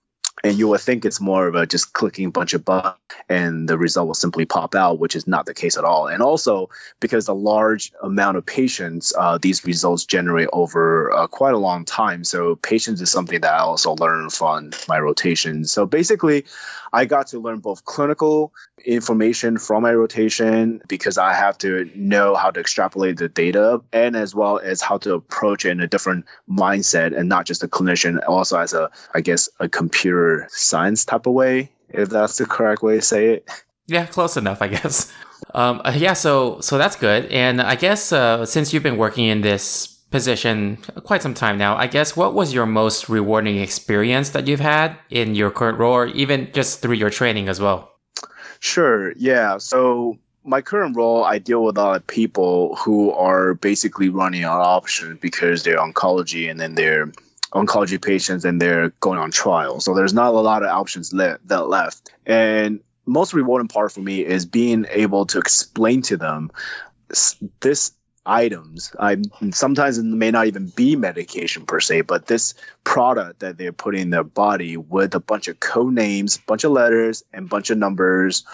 and 0.46 0.58
you 0.58 0.68
would 0.68 0.80
think 0.80 1.04
it's 1.04 1.20
more 1.20 1.48
of 1.48 1.54
a 1.54 1.66
just 1.66 1.92
clicking 1.92 2.26
a 2.26 2.30
bunch 2.30 2.54
of 2.54 2.64
buttons 2.64 2.96
and 3.28 3.68
the 3.68 3.76
result 3.76 4.06
will 4.06 4.14
simply 4.14 4.44
pop 4.44 4.74
out, 4.74 4.98
which 4.98 5.16
is 5.16 5.26
not 5.26 5.46
the 5.46 5.54
case 5.54 5.76
at 5.76 5.84
all. 5.84 6.06
And 6.06 6.22
also 6.22 6.68
because 7.00 7.26
a 7.28 7.32
large 7.32 7.92
amount 8.02 8.36
of 8.36 8.46
patients, 8.46 9.12
uh, 9.18 9.38
these 9.38 9.64
results 9.64 10.04
generate 10.04 10.48
over 10.52 11.12
uh, 11.12 11.26
quite 11.26 11.54
a 11.54 11.58
long 11.58 11.84
time. 11.84 12.24
So 12.24 12.56
patience 12.56 13.00
is 13.00 13.10
something 13.10 13.40
that 13.40 13.52
I 13.52 13.58
also 13.58 13.94
learned 13.96 14.32
from 14.32 14.70
my 14.88 14.98
rotation. 14.98 15.64
So 15.64 15.86
basically, 15.86 16.44
I 16.92 17.04
got 17.04 17.26
to 17.28 17.40
learn 17.40 17.58
both 17.58 17.84
clinical 17.84 18.52
information 18.84 19.58
from 19.58 19.82
my 19.82 19.92
rotation 19.92 20.80
because 20.86 21.18
I 21.18 21.32
have 21.34 21.58
to 21.58 21.90
know 21.94 22.34
how 22.36 22.50
to 22.50 22.60
extrapolate 22.60 23.16
the 23.16 23.28
data 23.28 23.82
and 23.92 24.14
as 24.14 24.34
well 24.34 24.58
as 24.58 24.80
how 24.80 24.98
to 24.98 25.14
approach 25.14 25.64
it 25.64 25.70
in 25.70 25.80
a 25.80 25.86
different 25.86 26.24
mindset 26.48 27.16
and 27.16 27.28
not 27.28 27.46
just 27.46 27.64
a 27.64 27.68
clinician, 27.68 28.20
also 28.28 28.58
as 28.58 28.72
a, 28.72 28.90
I 29.14 29.20
guess, 29.20 29.48
a 29.58 29.68
computer 29.68 30.35
science 30.48 31.04
type 31.04 31.26
of 31.26 31.34
way, 31.34 31.70
if 31.90 32.08
that's 32.08 32.38
the 32.38 32.46
correct 32.46 32.82
way 32.82 32.96
to 32.96 33.02
say 33.02 33.34
it. 33.34 33.48
Yeah, 33.86 34.06
close 34.06 34.36
enough, 34.36 34.62
I 34.62 34.68
guess. 34.68 35.12
Um, 35.54 35.80
uh, 35.84 35.92
yeah, 35.96 36.14
so 36.14 36.60
so 36.60 36.78
that's 36.78 36.96
good. 36.96 37.26
And 37.26 37.60
I 37.60 37.76
guess 37.76 38.12
uh, 38.12 38.44
since 38.46 38.72
you've 38.72 38.82
been 38.82 38.96
working 38.96 39.26
in 39.26 39.42
this 39.42 39.86
position 40.10 40.78
quite 41.04 41.22
some 41.22 41.34
time 41.34 41.58
now, 41.58 41.76
I 41.76 41.86
guess 41.86 42.16
what 42.16 42.34
was 42.34 42.52
your 42.52 42.66
most 42.66 43.08
rewarding 43.08 43.58
experience 43.58 44.30
that 44.30 44.46
you've 44.46 44.60
had 44.60 44.96
in 45.10 45.34
your 45.34 45.50
current 45.50 45.78
role, 45.78 45.92
or 45.94 46.06
even 46.08 46.50
just 46.52 46.80
through 46.80 46.94
your 46.94 47.10
training 47.10 47.48
as 47.48 47.60
well? 47.60 47.92
Sure. 48.60 49.12
Yeah. 49.12 49.58
So 49.58 50.18
my 50.44 50.60
current 50.60 50.96
role, 50.96 51.24
I 51.24 51.38
deal 51.38 51.64
with 51.64 51.76
a 51.76 51.82
lot 51.82 51.96
of 51.96 52.06
people 52.06 52.76
who 52.76 53.12
are 53.12 53.54
basically 53.54 54.08
running 54.08 54.44
out 54.44 54.60
of 54.60 54.66
options 54.66 55.18
because 55.20 55.62
they're 55.62 55.78
oncology 55.78 56.50
and 56.50 56.60
then 56.60 56.74
they're 56.74 57.12
oncology 57.56 58.00
patients 58.00 58.44
and 58.44 58.60
they're 58.60 58.90
going 59.00 59.18
on 59.18 59.30
trial. 59.30 59.80
So 59.80 59.94
there's 59.94 60.14
not 60.14 60.34
a 60.34 60.40
lot 60.40 60.62
of 60.62 60.68
options 60.68 61.12
le- 61.12 61.38
that 61.46 61.68
left. 61.68 62.12
And 62.26 62.80
most 63.06 63.32
rewarding 63.32 63.68
part 63.68 63.92
for 63.92 64.00
me 64.00 64.24
is 64.24 64.44
being 64.44 64.86
able 64.90 65.26
to 65.26 65.38
explain 65.38 66.02
to 66.02 66.16
them 66.16 66.50
this 67.60 67.92
items. 68.26 68.94
I 68.98 69.18
sometimes 69.52 69.98
it 69.98 70.04
may 70.04 70.30
not 70.30 70.48
even 70.48 70.66
be 70.68 70.96
medication 70.96 71.64
per 71.64 71.80
se, 71.80 72.02
but 72.02 72.26
this 72.26 72.54
product 72.84 73.38
that 73.40 73.56
they're 73.56 73.72
putting 73.72 74.02
in 74.02 74.10
their 74.10 74.24
body 74.24 74.76
with 74.76 75.14
a 75.14 75.20
bunch 75.20 75.46
of 75.48 75.60
code 75.60 75.94
names, 75.94 76.36
bunch 76.36 76.64
of 76.64 76.72
letters, 76.72 77.22
and 77.32 77.48
bunch 77.48 77.70
of 77.70 77.78
numbers 77.78 78.44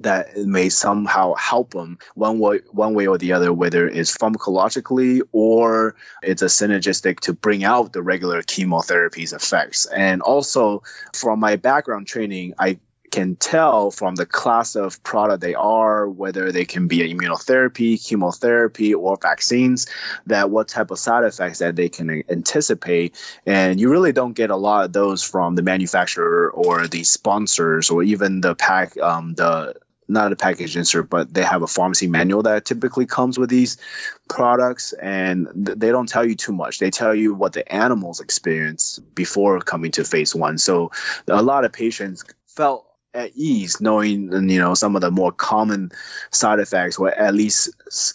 that 0.00 0.36
may 0.36 0.68
somehow 0.68 1.34
help 1.34 1.70
them 1.70 1.98
one 2.14 2.38
way 2.38 2.60
one 2.70 2.94
way 2.94 3.06
or 3.06 3.18
the 3.18 3.32
other 3.32 3.52
whether 3.52 3.86
it's 3.86 4.16
pharmacologically 4.16 5.20
or 5.32 5.94
it's 6.22 6.42
a 6.42 6.46
synergistic 6.46 7.20
to 7.20 7.32
bring 7.32 7.64
out 7.64 7.92
the 7.92 8.02
regular 8.02 8.42
chemotherapy's 8.42 9.32
effects 9.32 9.86
and 9.86 10.22
also 10.22 10.82
from 11.14 11.38
my 11.38 11.56
background 11.56 12.06
training 12.06 12.54
i 12.58 12.78
can 13.10 13.36
tell 13.36 13.90
from 13.90 14.14
the 14.14 14.26
class 14.26 14.76
of 14.76 15.02
product 15.02 15.40
they 15.40 15.54
are, 15.54 16.08
whether 16.08 16.52
they 16.52 16.64
can 16.64 16.86
be 16.86 16.98
immunotherapy, 16.98 18.02
chemotherapy, 18.02 18.94
or 18.94 19.18
vaccines, 19.20 19.86
that 20.26 20.50
what 20.50 20.68
type 20.68 20.90
of 20.90 20.98
side 20.98 21.24
effects 21.24 21.58
that 21.58 21.76
they 21.76 21.88
can 21.88 22.22
anticipate. 22.28 23.14
And 23.46 23.80
you 23.80 23.90
really 23.90 24.12
don't 24.12 24.34
get 24.34 24.50
a 24.50 24.56
lot 24.56 24.84
of 24.84 24.92
those 24.92 25.22
from 25.22 25.56
the 25.56 25.62
manufacturer 25.62 26.50
or 26.50 26.86
the 26.86 27.04
sponsors 27.04 27.90
or 27.90 28.02
even 28.02 28.40
the 28.40 28.54
pack, 28.54 28.96
um, 28.98 29.34
the 29.34 29.74
not 30.10 30.32
a 30.32 30.36
package 30.36 30.76
insert, 30.76 31.08
but 31.08 31.32
they 31.32 31.42
have 31.42 31.62
a 31.62 31.66
pharmacy 31.66 32.06
manual 32.06 32.42
that 32.42 32.64
typically 32.64 33.06
comes 33.06 33.38
with 33.38 33.48
these 33.48 33.78
products, 34.28 34.92
and 34.94 35.48
th- 35.64 35.78
they 35.78 35.90
don't 35.90 36.08
tell 36.08 36.24
you 36.24 36.34
too 36.34 36.52
much. 36.52 36.78
They 36.78 36.90
tell 36.90 37.14
you 37.14 37.34
what 37.34 37.52
the 37.52 37.70
animals 37.72 38.20
experience 38.20 38.98
before 39.14 39.60
coming 39.60 39.90
to 39.92 40.04
phase 40.04 40.34
one. 40.34 40.58
So 40.58 40.90
a 41.28 41.42
lot 41.42 41.64
of 41.64 41.72
patients 41.72 42.24
felt 42.46 42.86
at 43.14 43.32
ease 43.34 43.80
knowing 43.80 44.32
you 44.48 44.58
know 44.58 44.74
some 44.74 44.94
of 44.94 45.02
the 45.02 45.10
more 45.10 45.32
common 45.32 45.90
side 46.30 46.60
effects 46.60 46.96
or 46.96 47.10
at 47.10 47.34
least 47.34 47.68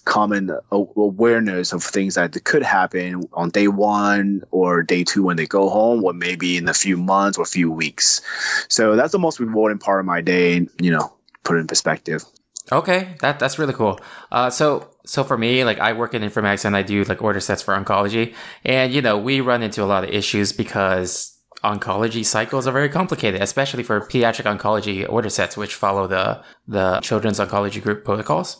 common 0.05 0.51
awareness 0.71 1.73
of 1.73 1.83
things 1.83 2.15
that 2.15 2.41
could 2.45 2.63
happen 2.63 3.21
on 3.33 3.49
day 3.49 3.67
one 3.67 4.41
or 4.51 4.83
day 4.83 5.03
two 5.03 5.23
when 5.23 5.35
they 5.35 5.45
go 5.45 5.67
home 5.69 6.03
or 6.03 6.13
maybe 6.13 6.55
in 6.55 6.69
a 6.69 6.73
few 6.73 6.95
months 6.95 7.37
or 7.37 7.41
a 7.41 7.45
few 7.45 7.69
weeks 7.69 8.21
so 8.69 8.95
that's 8.95 9.11
the 9.11 9.19
most 9.19 9.39
rewarding 9.39 9.77
part 9.77 9.99
of 9.99 10.05
my 10.05 10.21
day 10.21 10.65
you 10.79 10.91
know 10.91 11.14
put 11.45 11.57
in 11.57 11.67
perspective. 11.67 12.23
Okay 12.71 13.15
that 13.21 13.39
that's 13.39 13.57
really 13.57 13.73
cool. 13.73 13.99
Uh, 14.31 14.49
so 14.49 14.89
so 15.05 15.23
for 15.23 15.37
me 15.37 15.63
like 15.63 15.79
i 15.79 15.93
work 15.93 16.15
in 16.15 16.23
informatics 16.23 16.65
and 16.65 16.75
i 16.75 16.81
do 16.81 17.03
like 17.03 17.21
order 17.21 17.39
sets 17.39 17.61
for 17.61 17.73
oncology. 17.75 18.33
And 18.65 18.91
you 18.91 19.01
know 19.01 19.17
we 19.17 19.39
run 19.39 19.63
into 19.63 19.83
a 19.83 19.85
lot 19.85 20.03
of 20.03 20.09
issues 20.09 20.51
because 20.51 21.35
oncology 21.65 22.23
cycles 22.23 22.67
are 22.67 22.71
very 22.71 22.89
complicated, 22.89 23.41
especially 23.41 23.83
for 23.83 23.99
pediatric 24.01 24.45
oncology 24.45 25.07
order 25.09 25.29
sets, 25.29 25.57
which 25.57 25.73
follow 25.73 26.05
the, 26.07 26.43
the 26.67 26.99
Children's 27.01 27.39
Oncology 27.39 27.81
Group 27.81 28.05
protocols. 28.05 28.59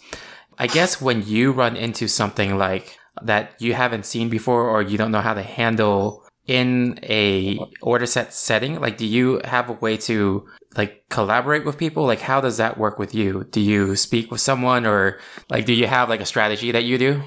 I 0.58 0.68
guess 0.68 1.00
when 1.00 1.22
you 1.22 1.52
run 1.52 1.76
into 1.76 2.08
something 2.08 2.58
like 2.58 2.98
that 3.22 3.54
you 3.60 3.74
haven't 3.74 4.06
seen 4.06 4.30
before 4.30 4.68
or 4.68 4.82
you 4.82 4.98
don't 4.98 5.12
know 5.12 5.22
how 5.22 5.34
to 5.34 5.44
handle 5.44 6.25
in 6.48 7.00
a 7.04 7.60
order 7.82 8.06
set 8.06 8.34
setting, 8.34 8.80
like 8.80 8.98
do 8.98 9.06
you 9.06 9.42
have 9.44 9.70
a 9.70 9.74
way 9.74 9.98
to 9.98 10.48
like 10.78 11.08
collaborate 11.10 11.66
with 11.66 11.78
people? 11.78 12.06
Like 12.06 12.22
how 12.22 12.42
does 12.42 12.58
that 12.58 12.78
work 12.78 13.00
with 13.00 13.16
you? 13.16 13.46
Do 13.46 13.62
you 13.62 13.96
speak 13.96 14.32
with 14.32 14.42
someone 14.42 14.86
or 14.86 15.20
like 15.50 15.66
do 15.66 15.74
you 15.74 15.88
have 15.88 16.10
like 16.10 16.22
a 16.22 16.26
strategy 16.26 16.72
that 16.72 16.84
you 16.84 16.98
do? 16.98 17.24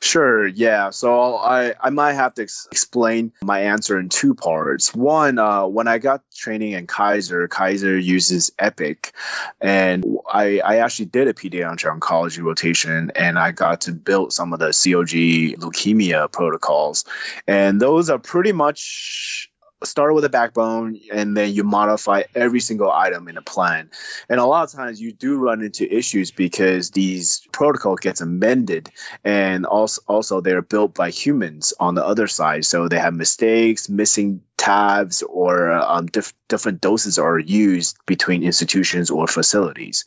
Sure. 0.00 0.46
Yeah. 0.46 0.90
So 0.90 1.36
I, 1.36 1.74
I 1.80 1.90
might 1.90 2.14
have 2.14 2.34
to 2.34 2.42
ex- 2.42 2.68
explain 2.70 3.32
my 3.42 3.60
answer 3.60 3.98
in 3.98 4.08
two 4.08 4.34
parts. 4.34 4.94
One, 4.94 5.38
uh, 5.38 5.66
when 5.66 5.88
I 5.88 5.98
got 5.98 6.22
training 6.34 6.72
in 6.72 6.86
Kaiser, 6.86 7.48
Kaiser 7.48 7.98
uses 7.98 8.50
Epic, 8.58 9.12
and 9.60 10.04
I, 10.32 10.60
I 10.60 10.76
actually 10.76 11.06
did 11.06 11.28
a 11.28 11.34
pediatric 11.34 11.98
oncology 11.98 12.42
rotation, 12.42 13.12
and 13.14 13.38
I 13.38 13.52
got 13.52 13.80
to 13.82 13.92
build 13.92 14.32
some 14.32 14.52
of 14.52 14.58
the 14.58 14.66
COG 14.66 15.58
leukemia 15.60 16.30
protocols, 16.32 17.04
and 17.46 17.80
those 17.80 18.10
are 18.10 18.18
pretty 18.18 18.52
much 18.52 19.47
start 19.84 20.14
with 20.14 20.24
a 20.24 20.28
backbone 20.28 20.98
and 21.12 21.36
then 21.36 21.52
you 21.52 21.64
modify 21.64 22.22
every 22.34 22.60
single 22.60 22.90
item 22.90 23.28
in 23.28 23.36
a 23.36 23.42
plan. 23.42 23.90
And 24.28 24.40
a 24.40 24.44
lot 24.44 24.64
of 24.64 24.72
times 24.72 25.00
you 25.00 25.12
do 25.12 25.38
run 25.38 25.62
into 25.62 25.92
issues 25.92 26.30
because 26.30 26.90
these 26.90 27.46
protocol 27.52 27.96
gets 27.96 28.20
amended 28.20 28.90
and 29.24 29.66
also 29.66 30.02
also 30.08 30.40
they're 30.40 30.62
built 30.62 30.94
by 30.94 31.10
humans 31.10 31.72
on 31.80 31.94
the 31.94 32.04
other 32.04 32.26
side. 32.26 32.64
So 32.64 32.88
they 32.88 32.98
have 32.98 33.14
mistakes, 33.14 33.88
missing 33.88 34.42
tabs 34.58 35.22
or 35.22 35.72
um, 35.72 36.06
diff- 36.06 36.34
different 36.48 36.80
doses 36.80 37.18
are 37.18 37.38
used 37.38 37.96
between 38.04 38.42
institutions 38.42 39.10
or 39.10 39.26
facilities. 39.26 40.04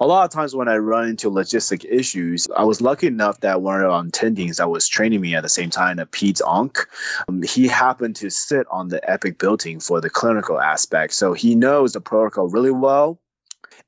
A 0.00 0.06
lot 0.06 0.24
of 0.24 0.30
times 0.30 0.54
when 0.54 0.68
I 0.68 0.76
run 0.76 1.08
into 1.08 1.30
logistic 1.30 1.84
issues, 1.84 2.46
I 2.56 2.64
was 2.64 2.80
lucky 2.80 3.08
enough 3.08 3.40
that 3.40 3.60
one 3.60 3.82
of 3.82 3.90
our 3.90 4.02
attendings 4.02 4.56
that 4.56 4.70
was 4.70 4.88
training 4.88 5.20
me 5.20 5.34
at 5.34 5.42
the 5.42 5.48
same 5.48 5.68
time, 5.68 5.98
a 5.98 6.06
Peds 6.06 6.40
Onc, 6.46 6.78
um, 7.28 7.42
he 7.42 7.66
happened 7.66 8.16
to 8.16 8.30
sit 8.30 8.66
on 8.70 8.88
the 8.88 9.10
Epic 9.10 9.38
building 9.38 9.80
for 9.80 10.00
the 10.00 10.08
clinical 10.08 10.60
aspect. 10.60 11.12
So 11.12 11.32
he 11.32 11.54
knows 11.54 11.92
the 11.92 12.00
protocol 12.00 12.48
really 12.48 12.70
well 12.70 13.18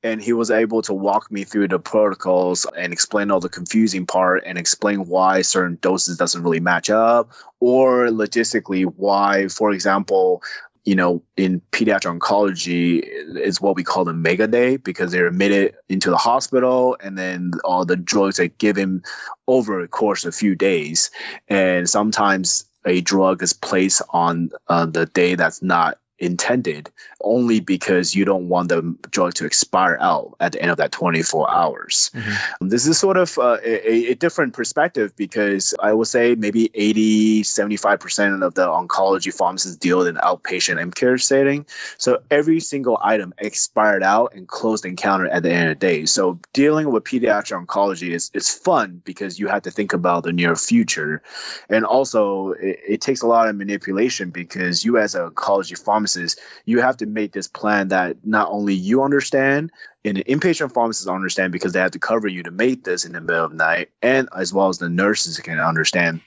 and 0.03 0.21
he 0.21 0.33
was 0.33 0.49
able 0.49 0.81
to 0.81 0.93
walk 0.93 1.31
me 1.31 1.43
through 1.43 1.67
the 1.67 1.79
protocols 1.79 2.65
and 2.77 2.91
explain 2.91 3.29
all 3.29 3.39
the 3.39 3.49
confusing 3.49 4.05
part 4.05 4.43
and 4.45 4.57
explain 4.57 5.07
why 5.07 5.41
certain 5.41 5.77
doses 5.81 6.17
doesn't 6.17 6.43
really 6.43 6.59
match 6.59 6.89
up 6.89 7.31
or 7.59 8.07
logistically 8.07 8.85
why 8.97 9.47
for 9.47 9.71
example 9.71 10.41
you 10.83 10.95
know, 10.95 11.21
in 11.37 11.61
pediatric 11.71 12.19
oncology, 12.19 13.03
is 13.37 13.61
what 13.61 13.75
we 13.75 13.83
call 13.83 14.03
the 14.03 14.13
mega 14.13 14.47
day 14.47 14.77
because 14.77 15.11
they're 15.11 15.27
admitted 15.27 15.75
into 15.89 16.09
the 16.09 16.17
hospital 16.17 16.97
and 17.01 17.17
then 17.17 17.51
all 17.63 17.85
the 17.85 17.95
drugs 17.95 18.39
are 18.39 18.47
given 18.47 19.03
over 19.47 19.79
a 19.79 19.87
course 19.87 20.25
of 20.25 20.29
a 20.29 20.37
few 20.37 20.55
days. 20.55 21.11
And 21.47 21.87
sometimes 21.87 22.65
a 22.85 23.01
drug 23.01 23.43
is 23.43 23.53
placed 23.53 24.01
on 24.09 24.49
uh, 24.69 24.87
the 24.87 25.05
day 25.05 25.35
that's 25.35 25.61
not 25.61 25.99
intended 26.21 26.89
only 27.21 27.59
because 27.59 28.15
you 28.15 28.23
don't 28.23 28.47
want 28.47 28.69
the 28.69 28.95
drug 29.09 29.33
to 29.33 29.45
expire 29.45 29.97
out 29.99 30.35
at 30.39 30.53
the 30.53 30.61
end 30.61 30.71
of 30.71 30.77
that 30.77 30.91
24 30.91 31.51
hours. 31.51 32.11
Mm-hmm. 32.13 32.67
This 32.69 32.87
is 32.87 32.97
sort 32.97 33.17
of 33.17 33.37
uh, 33.37 33.57
a, 33.63 34.11
a, 34.11 34.15
different 34.15 34.53
perspective 34.53 35.15
because 35.15 35.73
I 35.81 35.93
would 35.93 36.07
say 36.07 36.35
maybe 36.35 36.69
80, 36.73 37.43
75% 37.43 38.45
of 38.45 38.53
the 38.53 38.67
oncology 38.67 39.33
pharmacists 39.33 39.77
deal 39.77 40.05
in 40.05 40.15
outpatient 40.15 40.79
M 40.79 40.91
care 40.91 41.17
setting. 41.17 41.65
So 41.97 42.21
every 42.29 42.59
single 42.59 42.99
item 43.01 43.33
expired 43.39 44.03
out 44.03 44.33
and 44.35 44.47
closed 44.47 44.85
encounter 44.85 45.27
at 45.27 45.43
the 45.43 45.51
end 45.51 45.71
of 45.71 45.79
the 45.79 45.87
day. 45.87 46.05
So 46.05 46.39
dealing 46.53 46.91
with 46.91 47.03
pediatric 47.03 47.65
oncology 47.65 48.11
is, 48.11 48.29
is 48.33 48.49
fun 48.49 49.01
because 49.05 49.39
you 49.39 49.47
have 49.47 49.63
to 49.63 49.71
think 49.71 49.93
about 49.93 50.23
the 50.23 50.33
near 50.33 50.55
future. 50.55 51.21
And 51.69 51.83
also, 51.83 52.51
it, 52.51 52.79
it 52.87 53.01
takes 53.01 53.21
a 53.21 53.27
lot 53.27 53.47
of 53.47 53.55
manipulation 53.55 54.29
because 54.29 54.85
you, 54.85 54.97
as 54.97 55.15
an 55.15 55.29
oncology 55.29 55.77
pharmacist, 55.77 56.10
pharmacist, 56.11 56.39
you 56.65 56.81
have 56.81 56.97
to 56.97 57.05
make 57.05 57.33
this 57.33 57.47
plan 57.47 57.89
that 57.89 58.17
not 58.23 58.49
only 58.49 58.73
you 58.73 59.03
understand 59.03 59.71
and 60.03 60.17
the 60.17 60.23
inpatient 60.23 60.73
pharmacists 60.73 61.07
understand 61.07 61.51
because 61.51 61.73
they 61.73 61.79
have 61.79 61.91
to 61.91 61.99
cover 61.99 62.27
you 62.27 62.43
to 62.43 62.51
make 62.51 62.83
this 62.83 63.05
in 63.05 63.13
the 63.13 63.21
middle 63.21 63.45
of 63.45 63.51
the 63.51 63.57
night, 63.57 63.89
and 64.01 64.27
as 64.35 64.53
well 64.53 64.69
as 64.69 64.79
the 64.79 64.89
nurses 64.89 65.39
can 65.39 65.59
understand. 65.59 66.21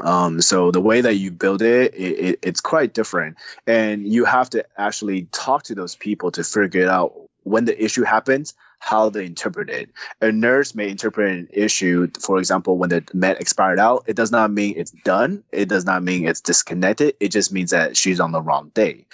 Um, 0.00 0.40
so 0.40 0.70
the 0.70 0.80
way 0.80 1.00
that 1.00 1.16
you 1.16 1.30
build 1.30 1.60
it, 1.60 1.92
it, 1.94 1.98
it, 1.98 2.38
it's 2.42 2.60
quite 2.60 2.94
different, 2.94 3.36
and 3.66 4.06
you 4.06 4.24
have 4.24 4.48
to 4.50 4.64
actually 4.78 5.26
talk 5.32 5.64
to 5.64 5.74
those 5.74 5.96
people 5.96 6.30
to 6.32 6.44
figure 6.44 6.88
out 6.88 7.12
when 7.42 7.64
the 7.64 7.84
issue 7.84 8.04
happens 8.04 8.54
how 8.78 9.10
they 9.10 9.26
interpret 9.26 9.68
it. 9.68 9.90
A 10.20 10.32
nurse 10.32 10.74
may 10.74 10.88
interpret 10.88 11.30
an 11.30 11.48
issue, 11.52 12.08
for 12.20 12.38
example, 12.38 12.78
when 12.78 12.90
the 12.90 13.04
med 13.12 13.36
expired 13.38 13.78
out, 13.78 14.04
it 14.06 14.16
does 14.16 14.30
not 14.30 14.50
mean 14.50 14.74
it's 14.76 14.92
done. 15.04 15.42
It 15.52 15.68
does 15.68 15.84
not 15.84 16.02
mean 16.02 16.26
it's 16.26 16.40
disconnected. 16.40 17.14
It 17.20 17.28
just 17.30 17.52
means 17.52 17.70
that 17.70 17.96
she's 17.96 18.20
on 18.20 18.32
the 18.32 18.40
wrong 18.40 18.70
day. 18.74 19.04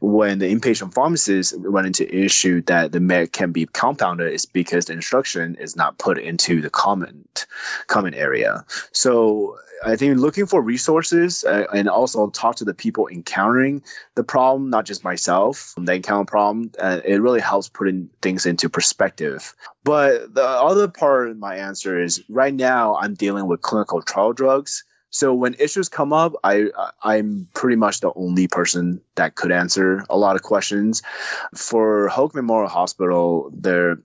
When 0.00 0.38
the 0.38 0.54
inpatient 0.54 0.94
pharmacist 0.94 1.54
run 1.58 1.86
into 1.86 2.12
issue 2.14 2.62
that 2.62 2.92
the 2.92 3.00
med 3.00 3.32
can 3.32 3.52
be 3.52 3.66
compounded, 3.66 4.32
it's 4.32 4.44
because 4.44 4.86
the 4.86 4.92
instruction 4.92 5.56
is 5.56 5.74
not 5.76 5.98
put 5.98 6.18
into 6.18 6.60
the 6.60 6.70
comment 6.70 7.46
common 7.86 8.14
area. 8.14 8.64
So 8.92 9.58
I 9.84 9.96
think 9.96 10.18
looking 10.18 10.46
for 10.46 10.62
resources 10.62 11.44
uh, 11.44 11.66
and 11.72 11.88
also 11.88 12.30
talk 12.30 12.56
to 12.56 12.64
the 12.64 12.74
people 12.74 13.08
encountering 13.08 13.82
the 14.14 14.24
problem, 14.24 14.70
not 14.70 14.86
just 14.86 15.04
myself, 15.04 15.74
the 15.76 15.94
encounter 15.94 16.30
problem, 16.30 16.70
uh, 16.78 17.00
it 17.04 17.20
really 17.20 17.40
helps 17.40 17.68
putting 17.68 18.08
things 18.22 18.46
into 18.46 18.68
perspective 18.68 19.13
But 19.84 20.34
the 20.34 20.44
other 20.44 20.88
part 20.88 21.30
of 21.30 21.38
my 21.38 21.56
answer 21.56 22.00
is 22.00 22.22
right 22.28 22.54
now 22.54 22.96
I'm 22.96 23.14
dealing 23.14 23.46
with 23.46 23.62
clinical 23.62 24.02
trial 24.02 24.32
drugs. 24.32 24.84
So 25.10 25.32
when 25.32 25.54
issues 25.60 25.88
come 25.88 26.12
up, 26.12 26.32
I 26.42 26.70
I'm 27.02 27.48
pretty 27.54 27.76
much 27.76 28.00
the 28.00 28.12
only 28.16 28.48
person 28.48 29.00
that 29.14 29.36
could 29.36 29.52
answer 29.52 30.04
a 30.10 30.18
lot 30.18 30.34
of 30.34 30.42
questions. 30.42 31.02
For 31.54 32.08
Hoag 32.08 32.34
Memorial 32.34 32.68
Hospital, 32.68 33.50
there 33.54 33.98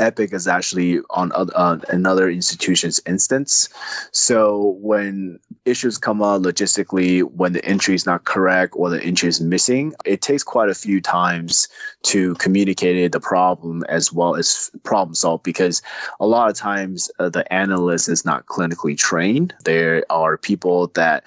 Epic 0.00 0.32
is 0.32 0.48
actually 0.48 1.00
on 1.10 1.30
uh, 1.32 1.78
another 1.90 2.30
institution's 2.30 3.00
instance. 3.06 3.68
So 4.12 4.76
when 4.80 5.38
issues 5.66 5.98
come 5.98 6.22
up 6.22 6.40
logistically, 6.40 7.22
when 7.22 7.52
the 7.52 7.64
entry 7.64 7.94
is 7.94 8.06
not 8.06 8.24
correct 8.24 8.72
or 8.76 8.88
the 8.88 9.02
entry 9.02 9.28
is 9.28 9.40
missing, 9.40 9.94
it 10.06 10.22
takes 10.22 10.42
quite 10.42 10.70
a 10.70 10.74
few 10.74 11.00
times 11.00 11.68
to 12.04 12.34
communicate 12.36 13.12
the 13.12 13.20
problem 13.20 13.84
as 13.88 14.12
well 14.12 14.36
as 14.36 14.70
problem 14.82 15.14
solve 15.14 15.42
because 15.42 15.82
a 16.18 16.26
lot 16.26 16.48
of 16.48 16.56
times 16.56 17.10
uh, 17.18 17.28
the 17.28 17.50
analyst 17.52 18.08
is 18.08 18.24
not 18.24 18.46
clinically 18.46 18.96
trained. 18.96 19.54
There 19.64 20.04
are 20.08 20.38
people 20.38 20.88
that 20.94 21.24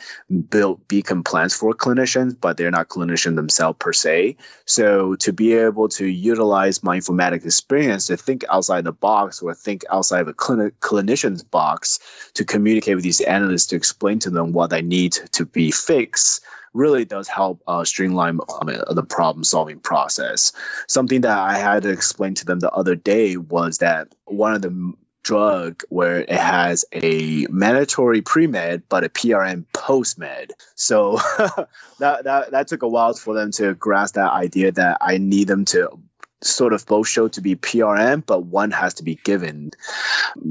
build 0.49 0.85
beacon 0.87 1.23
plans 1.23 1.53
for 1.53 1.73
clinicians, 1.73 2.35
but 2.39 2.57
they're 2.57 2.71
not 2.71 2.89
clinicians 2.89 3.35
themselves 3.35 3.77
per 3.79 3.93
se. 3.93 4.35
So 4.65 5.15
to 5.17 5.31
be 5.31 5.53
able 5.53 5.89
to 5.89 6.07
utilize 6.07 6.81
my 6.81 6.97
informatics 6.97 7.45
experience 7.45 8.07
to 8.07 8.17
think 8.17 8.43
outside 8.49 8.62
the 8.67 8.91
box 8.91 9.41
or 9.41 9.53
think 9.53 9.84
outside 9.91 10.22
of 10.22 10.27
a 10.27 10.34
clinic, 10.34 10.79
clinician's 10.79 11.43
box 11.43 12.00
to 12.34 12.43
communicate 12.46 12.96
with 12.96 13.03
these 13.03 13.22
analysts 13.22 13.67
to 13.67 13.75
explain 13.75 14.20
to 14.20 14.29
them 14.29 14.53
what 14.53 14.70
they 14.70 14.82
need 14.82 15.13
to 15.32 15.46
be 15.46 15.72
fixed 15.72 16.43
really 16.74 17.05
does 17.05 17.27
help 17.27 17.62
uh, 17.67 17.84
streamline 17.84 18.39
um, 18.62 18.67
the 18.89 19.05
problem 19.08 19.43
solving 19.43 19.79
process. 19.79 20.51
Something 20.88 21.22
that 21.22 21.38
I 21.38 21.58
had 21.58 21.84
to 21.84 21.89
explain 21.89 22.34
to 22.36 22.46
them 22.46 22.60
the 22.60 22.72
other 22.72 22.96
day 22.96 23.38
was 23.38 23.77
that 23.77 24.13
one 24.25 24.53
of 24.55 24.62
the 24.62 24.93
drug 25.24 25.84
where 25.89 26.20
it 26.22 26.32
has 26.32 26.84
a 26.91 27.48
mandatory 27.50 28.22
pre-med 28.22 28.84
but 28.89 29.03
a 29.03 29.10
PRN 29.10 29.65
post-med. 29.74 30.51
So 30.75 31.17
that, 32.00 32.25
that 32.25 32.51
that 32.51 32.67
took 32.67 32.84
a 32.84 32.88
while 32.88 33.13
for 33.13 33.34
them 33.34 33.51
to 33.53 33.74
grasp 33.75 34.15
that 34.15 34.32
idea 34.32 34.72
that 34.74 34.98
I 35.00 35.17
need 35.17 35.48
them 35.48 35.65
to 35.65 35.98
sort 36.43 36.73
of 36.73 36.85
both 36.85 37.07
show 37.07 37.27
to 37.27 37.41
be 37.41 37.55
PRN, 37.55 38.25
but 38.25 38.45
one 38.45 38.71
has 38.71 38.93
to 38.95 39.03
be 39.03 39.15
given. 39.23 39.71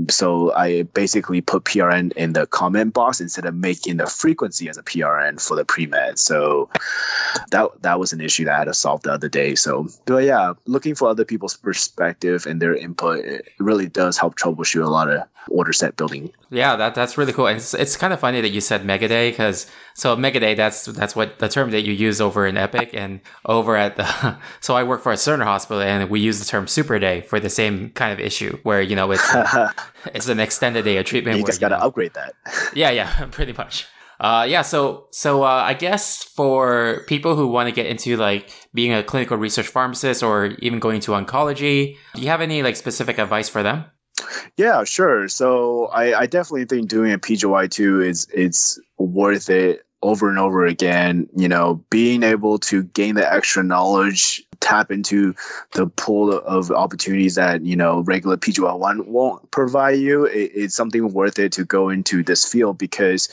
So 0.08 0.52
I 0.54 0.82
basically 0.82 1.40
put 1.40 1.64
PRN 1.64 2.12
in 2.12 2.32
the 2.32 2.46
comment 2.46 2.94
box 2.94 3.20
instead 3.20 3.44
of 3.44 3.54
making 3.54 3.96
the 3.98 4.06
frequency 4.06 4.68
as 4.68 4.78
a 4.78 4.82
PRN 4.82 5.40
for 5.40 5.56
the 5.56 5.64
pre-med. 5.64 6.18
So 6.18 6.68
that 7.50 7.70
that 7.82 7.98
was 7.98 8.12
an 8.12 8.20
issue 8.20 8.44
that 8.44 8.54
I 8.54 8.58
had 8.58 8.64
to 8.64 8.74
solve 8.74 9.02
the 9.02 9.12
other 9.12 9.28
day. 9.28 9.54
So 9.54 9.88
but 10.06 10.24
yeah, 10.24 10.54
looking 10.66 10.94
for 10.94 11.08
other 11.08 11.24
people's 11.24 11.56
perspective 11.56 12.46
and 12.46 12.60
their 12.60 12.74
input 12.74 13.24
it 13.24 13.48
really 13.58 13.88
does 13.88 14.18
help 14.18 14.36
troubleshoot 14.36 14.84
a 14.84 14.88
lot 14.88 15.10
of 15.10 15.22
order 15.48 15.72
set 15.72 15.96
building. 15.96 16.32
Yeah, 16.50 16.76
that 16.76 16.94
that's 16.94 17.18
really 17.18 17.32
cool. 17.32 17.46
And 17.46 17.56
it's, 17.56 17.74
it's 17.74 17.96
kind 17.96 18.12
of 18.12 18.20
funny 18.20 18.40
that 18.40 18.50
you 18.50 18.60
said 18.60 18.84
Mega 18.84 19.08
Day 19.08 19.30
because 19.30 19.66
so 19.94 20.14
Mega 20.16 20.40
Day 20.40 20.54
that's 20.54 20.84
that's 20.84 21.16
what 21.16 21.38
the 21.38 21.48
term 21.48 21.70
that 21.70 21.82
you 21.82 21.92
use 21.92 22.20
over 22.20 22.46
in 22.46 22.56
Epic 22.56 22.90
and 22.92 23.20
over 23.46 23.76
at 23.76 23.96
the 23.96 24.36
so 24.60 24.76
I 24.76 24.82
work 24.82 25.02
for 25.02 25.12
a 25.12 25.16
Cerner 25.16 25.44
hospital 25.44 25.82
and 25.82 26.08
we 26.10 26.20
use 26.20 26.38
the 26.38 26.44
term 26.44 26.66
Super 26.66 26.98
Day 26.98 27.22
for 27.22 27.40
the 27.40 27.50
same 27.50 27.90
kind 27.90 28.12
of 28.12 28.20
issue 28.20 28.58
where 28.62 28.80
you 28.80 28.96
know 28.96 29.10
it's 29.10 29.28
it's 30.14 30.28
an 30.28 30.40
extended 30.40 30.84
day 30.84 30.96
of 30.98 31.06
treatment. 31.06 31.38
You 31.38 31.44
just 31.44 31.60
got 31.60 31.68
to 31.68 31.82
upgrade 31.82 32.14
that. 32.14 32.34
Yeah, 32.74 32.90
yeah, 32.90 33.26
pretty 33.30 33.52
much. 33.52 33.86
Uh, 34.22 34.44
yeah, 34.48 34.62
so 34.62 35.08
so 35.10 35.42
uh, 35.42 35.46
I 35.46 35.74
guess 35.74 36.22
for 36.22 37.02
people 37.08 37.34
who 37.34 37.48
want 37.48 37.68
to 37.68 37.74
get 37.74 37.86
into 37.86 38.16
like 38.16 38.50
being 38.72 38.92
a 38.92 39.02
clinical 39.02 39.36
research 39.36 39.66
pharmacist 39.66 40.22
or 40.22 40.46
even 40.60 40.78
going 40.78 41.00
to 41.00 41.10
oncology, 41.10 41.96
do 42.14 42.22
you 42.22 42.28
have 42.28 42.40
any 42.40 42.62
like 42.62 42.76
specific 42.76 43.18
advice 43.18 43.48
for 43.48 43.64
them? 43.64 43.84
Yeah, 44.56 44.84
sure. 44.84 45.26
So 45.26 45.86
I, 45.86 46.20
I 46.20 46.26
definitely 46.26 46.66
think 46.66 46.88
doing 46.88 47.12
a 47.12 47.18
PGY 47.18 47.68
two 47.68 48.00
is 48.00 48.28
it's 48.32 48.78
worth 48.96 49.50
it 49.50 49.84
over 50.02 50.28
and 50.28 50.38
over 50.38 50.66
again. 50.66 51.28
You 51.36 51.48
know, 51.48 51.84
being 51.90 52.22
able 52.22 52.58
to 52.60 52.84
gain 52.84 53.16
the 53.16 53.32
extra 53.32 53.64
knowledge, 53.64 54.40
tap 54.60 54.92
into 54.92 55.34
the 55.72 55.88
pool 55.88 56.32
of 56.32 56.70
opportunities 56.70 57.34
that 57.34 57.62
you 57.62 57.74
know 57.74 58.02
regular 58.02 58.36
PGY 58.36 58.78
one 58.78 59.10
won't 59.10 59.50
provide 59.50 59.98
you. 59.98 60.26
It, 60.26 60.52
it's 60.54 60.76
something 60.76 61.12
worth 61.12 61.40
it 61.40 61.50
to 61.52 61.64
go 61.64 61.88
into 61.88 62.22
this 62.22 62.44
field 62.44 62.78
because 62.78 63.28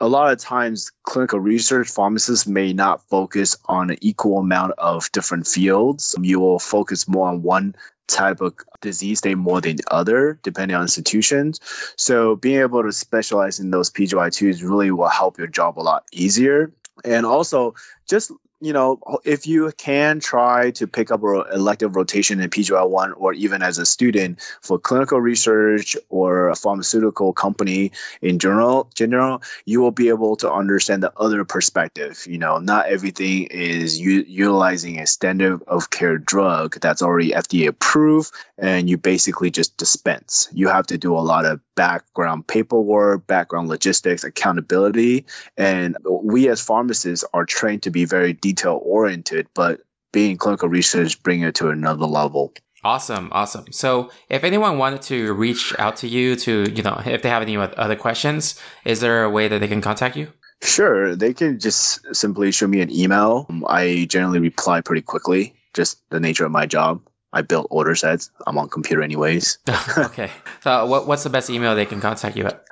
a 0.00 0.08
lot 0.08 0.32
of 0.32 0.38
times 0.38 0.92
clinical 1.02 1.40
research 1.40 1.88
pharmacists 1.88 2.46
may 2.46 2.72
not 2.72 3.02
focus 3.08 3.56
on 3.66 3.90
an 3.90 3.98
equal 4.00 4.38
amount 4.38 4.72
of 4.78 5.10
different 5.12 5.46
fields. 5.46 6.14
You 6.20 6.40
will 6.40 6.58
focus 6.58 7.08
more 7.08 7.28
on 7.28 7.42
one 7.42 7.74
type 8.06 8.40
of 8.40 8.54
disease 8.80 9.18
state 9.18 9.36
more 9.36 9.60
than 9.60 9.76
the 9.76 9.84
other, 9.90 10.38
depending 10.42 10.74
on 10.76 10.82
institutions. 10.82 11.60
So 11.96 12.36
being 12.36 12.60
able 12.60 12.82
to 12.82 12.92
specialize 12.92 13.60
in 13.60 13.70
those 13.70 13.90
PGY2s 13.90 14.62
really 14.62 14.90
will 14.90 15.08
help 15.08 15.36
your 15.36 15.46
job 15.46 15.78
a 15.78 15.82
lot 15.82 16.04
easier. 16.12 16.72
And 17.04 17.26
also 17.26 17.74
just 18.08 18.32
you 18.60 18.72
know, 18.72 18.98
if 19.24 19.46
you 19.46 19.70
can 19.76 20.18
try 20.18 20.72
to 20.72 20.86
pick 20.86 21.12
up 21.12 21.22
an 21.22 21.44
elective 21.52 21.94
rotation 21.94 22.40
in 22.40 22.50
PGY1 22.50 23.12
or 23.16 23.32
even 23.32 23.62
as 23.62 23.78
a 23.78 23.86
student 23.86 24.40
for 24.62 24.78
clinical 24.78 25.20
research 25.20 25.96
or 26.08 26.48
a 26.48 26.56
pharmaceutical 26.56 27.32
company 27.32 27.92
in 28.20 28.38
general, 28.38 28.90
general, 28.94 29.42
you 29.64 29.80
will 29.80 29.92
be 29.92 30.08
able 30.08 30.34
to 30.36 30.52
understand 30.52 31.02
the 31.02 31.12
other 31.18 31.44
perspective. 31.44 32.24
You 32.26 32.38
know, 32.38 32.58
not 32.58 32.86
everything 32.86 33.44
is 33.44 34.00
u- 34.00 34.24
utilizing 34.26 34.98
a 34.98 35.06
standard 35.06 35.62
of 35.68 35.90
care 35.90 36.18
drug 36.18 36.80
that's 36.80 37.02
already 37.02 37.30
FDA 37.30 37.68
approved 37.68 38.32
and 38.58 38.90
you 38.90 38.96
basically 38.96 39.50
just 39.50 39.76
dispense. 39.76 40.48
You 40.52 40.66
have 40.68 40.86
to 40.88 40.98
do 40.98 41.16
a 41.16 41.20
lot 41.20 41.44
of 41.44 41.60
background 41.76 42.44
paperwork, 42.48 43.24
background 43.28 43.68
logistics, 43.68 44.24
accountability. 44.24 45.24
And 45.56 45.96
we 46.04 46.48
as 46.48 46.60
pharmacists 46.60 47.24
are 47.32 47.44
trained 47.44 47.84
to 47.84 47.90
be 47.90 48.04
very 48.04 48.32
detail 48.48 48.80
oriented, 48.82 49.46
but 49.54 49.80
being 50.12 50.36
clinical 50.36 50.68
research 50.68 51.22
bring 51.22 51.42
it 51.42 51.54
to 51.56 51.68
another 51.68 52.06
level. 52.06 52.52
Awesome, 52.84 53.28
awesome. 53.32 53.66
So, 53.72 54.10
if 54.28 54.44
anyone 54.44 54.78
wanted 54.78 55.02
to 55.02 55.32
reach 55.34 55.74
out 55.78 55.96
to 55.96 56.08
you 56.08 56.36
to, 56.36 56.72
you 56.72 56.82
know, 56.82 57.00
if 57.04 57.22
they 57.22 57.28
have 57.28 57.42
any 57.42 57.56
other 57.56 57.96
questions, 57.96 58.60
is 58.84 59.00
there 59.00 59.24
a 59.24 59.30
way 59.30 59.48
that 59.48 59.58
they 59.60 59.68
can 59.68 59.80
contact 59.80 60.16
you? 60.16 60.28
Sure, 60.62 61.14
they 61.14 61.34
can 61.34 61.58
just 61.58 62.06
simply 62.14 62.52
show 62.52 62.66
me 62.66 62.80
an 62.80 62.90
email. 62.90 63.46
I 63.68 64.06
generally 64.08 64.40
reply 64.40 64.80
pretty 64.80 65.02
quickly, 65.02 65.54
just 65.74 66.08
the 66.10 66.20
nature 66.20 66.44
of 66.44 66.52
my 66.52 66.66
job. 66.66 67.00
I 67.32 67.42
build 67.42 67.66
order 67.70 67.94
sets. 67.94 68.30
I'm 68.46 68.56
on 68.58 68.68
computer 68.68 69.02
anyways. 69.02 69.58
okay. 69.98 70.30
So 70.62 70.86
what, 70.86 71.06
what's 71.06 71.24
the 71.24 71.30
best 71.30 71.50
email 71.50 71.74
they 71.74 71.84
can 71.84 72.00
contact 72.00 72.36
you 72.36 72.46
at? 72.46 72.64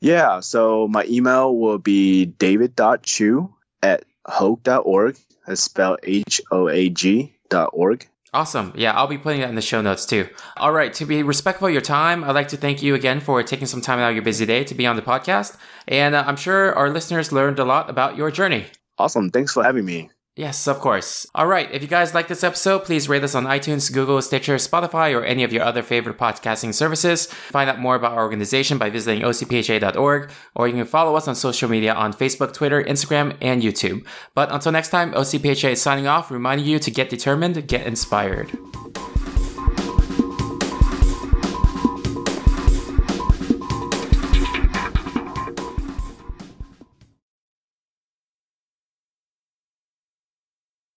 Yeah. 0.00 0.40
So 0.40 0.86
my 0.88 1.04
email 1.06 1.56
will 1.56 1.78
be 1.78 2.26
david.chu 2.26 3.54
at 3.82 4.04
hoag.org. 4.26 5.16
That's 5.46 5.62
spelled 5.62 5.98
H 6.02 6.40
O 6.50 6.68
A 6.68 6.88
G 6.88 7.32
dot 7.48 7.70
org. 7.72 8.06
Awesome. 8.34 8.72
Yeah, 8.74 8.92
I'll 8.92 9.08
be 9.08 9.18
putting 9.18 9.42
that 9.42 9.50
in 9.50 9.56
the 9.56 9.60
show 9.62 9.82
notes 9.82 10.06
too. 10.06 10.26
All 10.56 10.72
right. 10.72 10.92
To 10.94 11.04
be 11.04 11.22
respectful 11.22 11.68
of 11.68 11.72
your 11.72 11.82
time, 11.82 12.24
I'd 12.24 12.34
like 12.34 12.48
to 12.48 12.56
thank 12.56 12.82
you 12.82 12.94
again 12.94 13.20
for 13.20 13.42
taking 13.42 13.66
some 13.66 13.82
time 13.82 13.98
out 13.98 14.08
of 14.08 14.16
your 14.16 14.24
busy 14.24 14.46
day 14.46 14.64
to 14.64 14.74
be 14.74 14.86
on 14.86 14.96
the 14.96 15.02
podcast. 15.02 15.58
And 15.86 16.14
uh, 16.14 16.24
I'm 16.26 16.36
sure 16.36 16.74
our 16.74 16.88
listeners 16.88 17.30
learned 17.30 17.58
a 17.58 17.64
lot 17.64 17.90
about 17.90 18.16
your 18.16 18.30
journey. 18.30 18.66
Awesome. 18.96 19.30
Thanks 19.30 19.52
for 19.52 19.62
having 19.62 19.84
me. 19.84 20.10
Yes, 20.34 20.66
of 20.66 20.80
course. 20.80 21.26
All 21.34 21.46
right. 21.46 21.70
If 21.72 21.82
you 21.82 21.88
guys 21.88 22.14
like 22.14 22.26
this 22.26 22.42
episode, 22.42 22.84
please 22.84 23.06
rate 23.06 23.22
us 23.22 23.34
on 23.34 23.44
iTunes, 23.44 23.92
Google, 23.92 24.22
Stitcher, 24.22 24.54
Spotify, 24.54 25.14
or 25.14 25.22
any 25.24 25.44
of 25.44 25.52
your 25.52 25.62
other 25.62 25.82
favorite 25.82 26.16
podcasting 26.16 26.72
services. 26.72 27.26
Find 27.26 27.68
out 27.68 27.78
more 27.78 27.96
about 27.96 28.12
our 28.12 28.22
organization 28.22 28.78
by 28.78 28.88
visiting 28.88 29.22
ocpha.org, 29.22 30.30
or 30.54 30.68
you 30.68 30.74
can 30.74 30.86
follow 30.86 31.16
us 31.16 31.28
on 31.28 31.34
social 31.34 31.68
media 31.68 31.92
on 31.92 32.14
Facebook, 32.14 32.54
Twitter, 32.54 32.82
Instagram, 32.82 33.36
and 33.42 33.62
YouTube. 33.62 34.06
But 34.34 34.50
until 34.50 34.72
next 34.72 34.88
time, 34.88 35.12
OCPHA 35.12 35.72
is 35.72 35.82
signing 35.82 36.06
off, 36.06 36.30
reminding 36.30 36.66
you 36.66 36.78
to 36.78 36.90
get 36.90 37.10
determined, 37.10 37.68
get 37.68 37.86
inspired. 37.86 38.50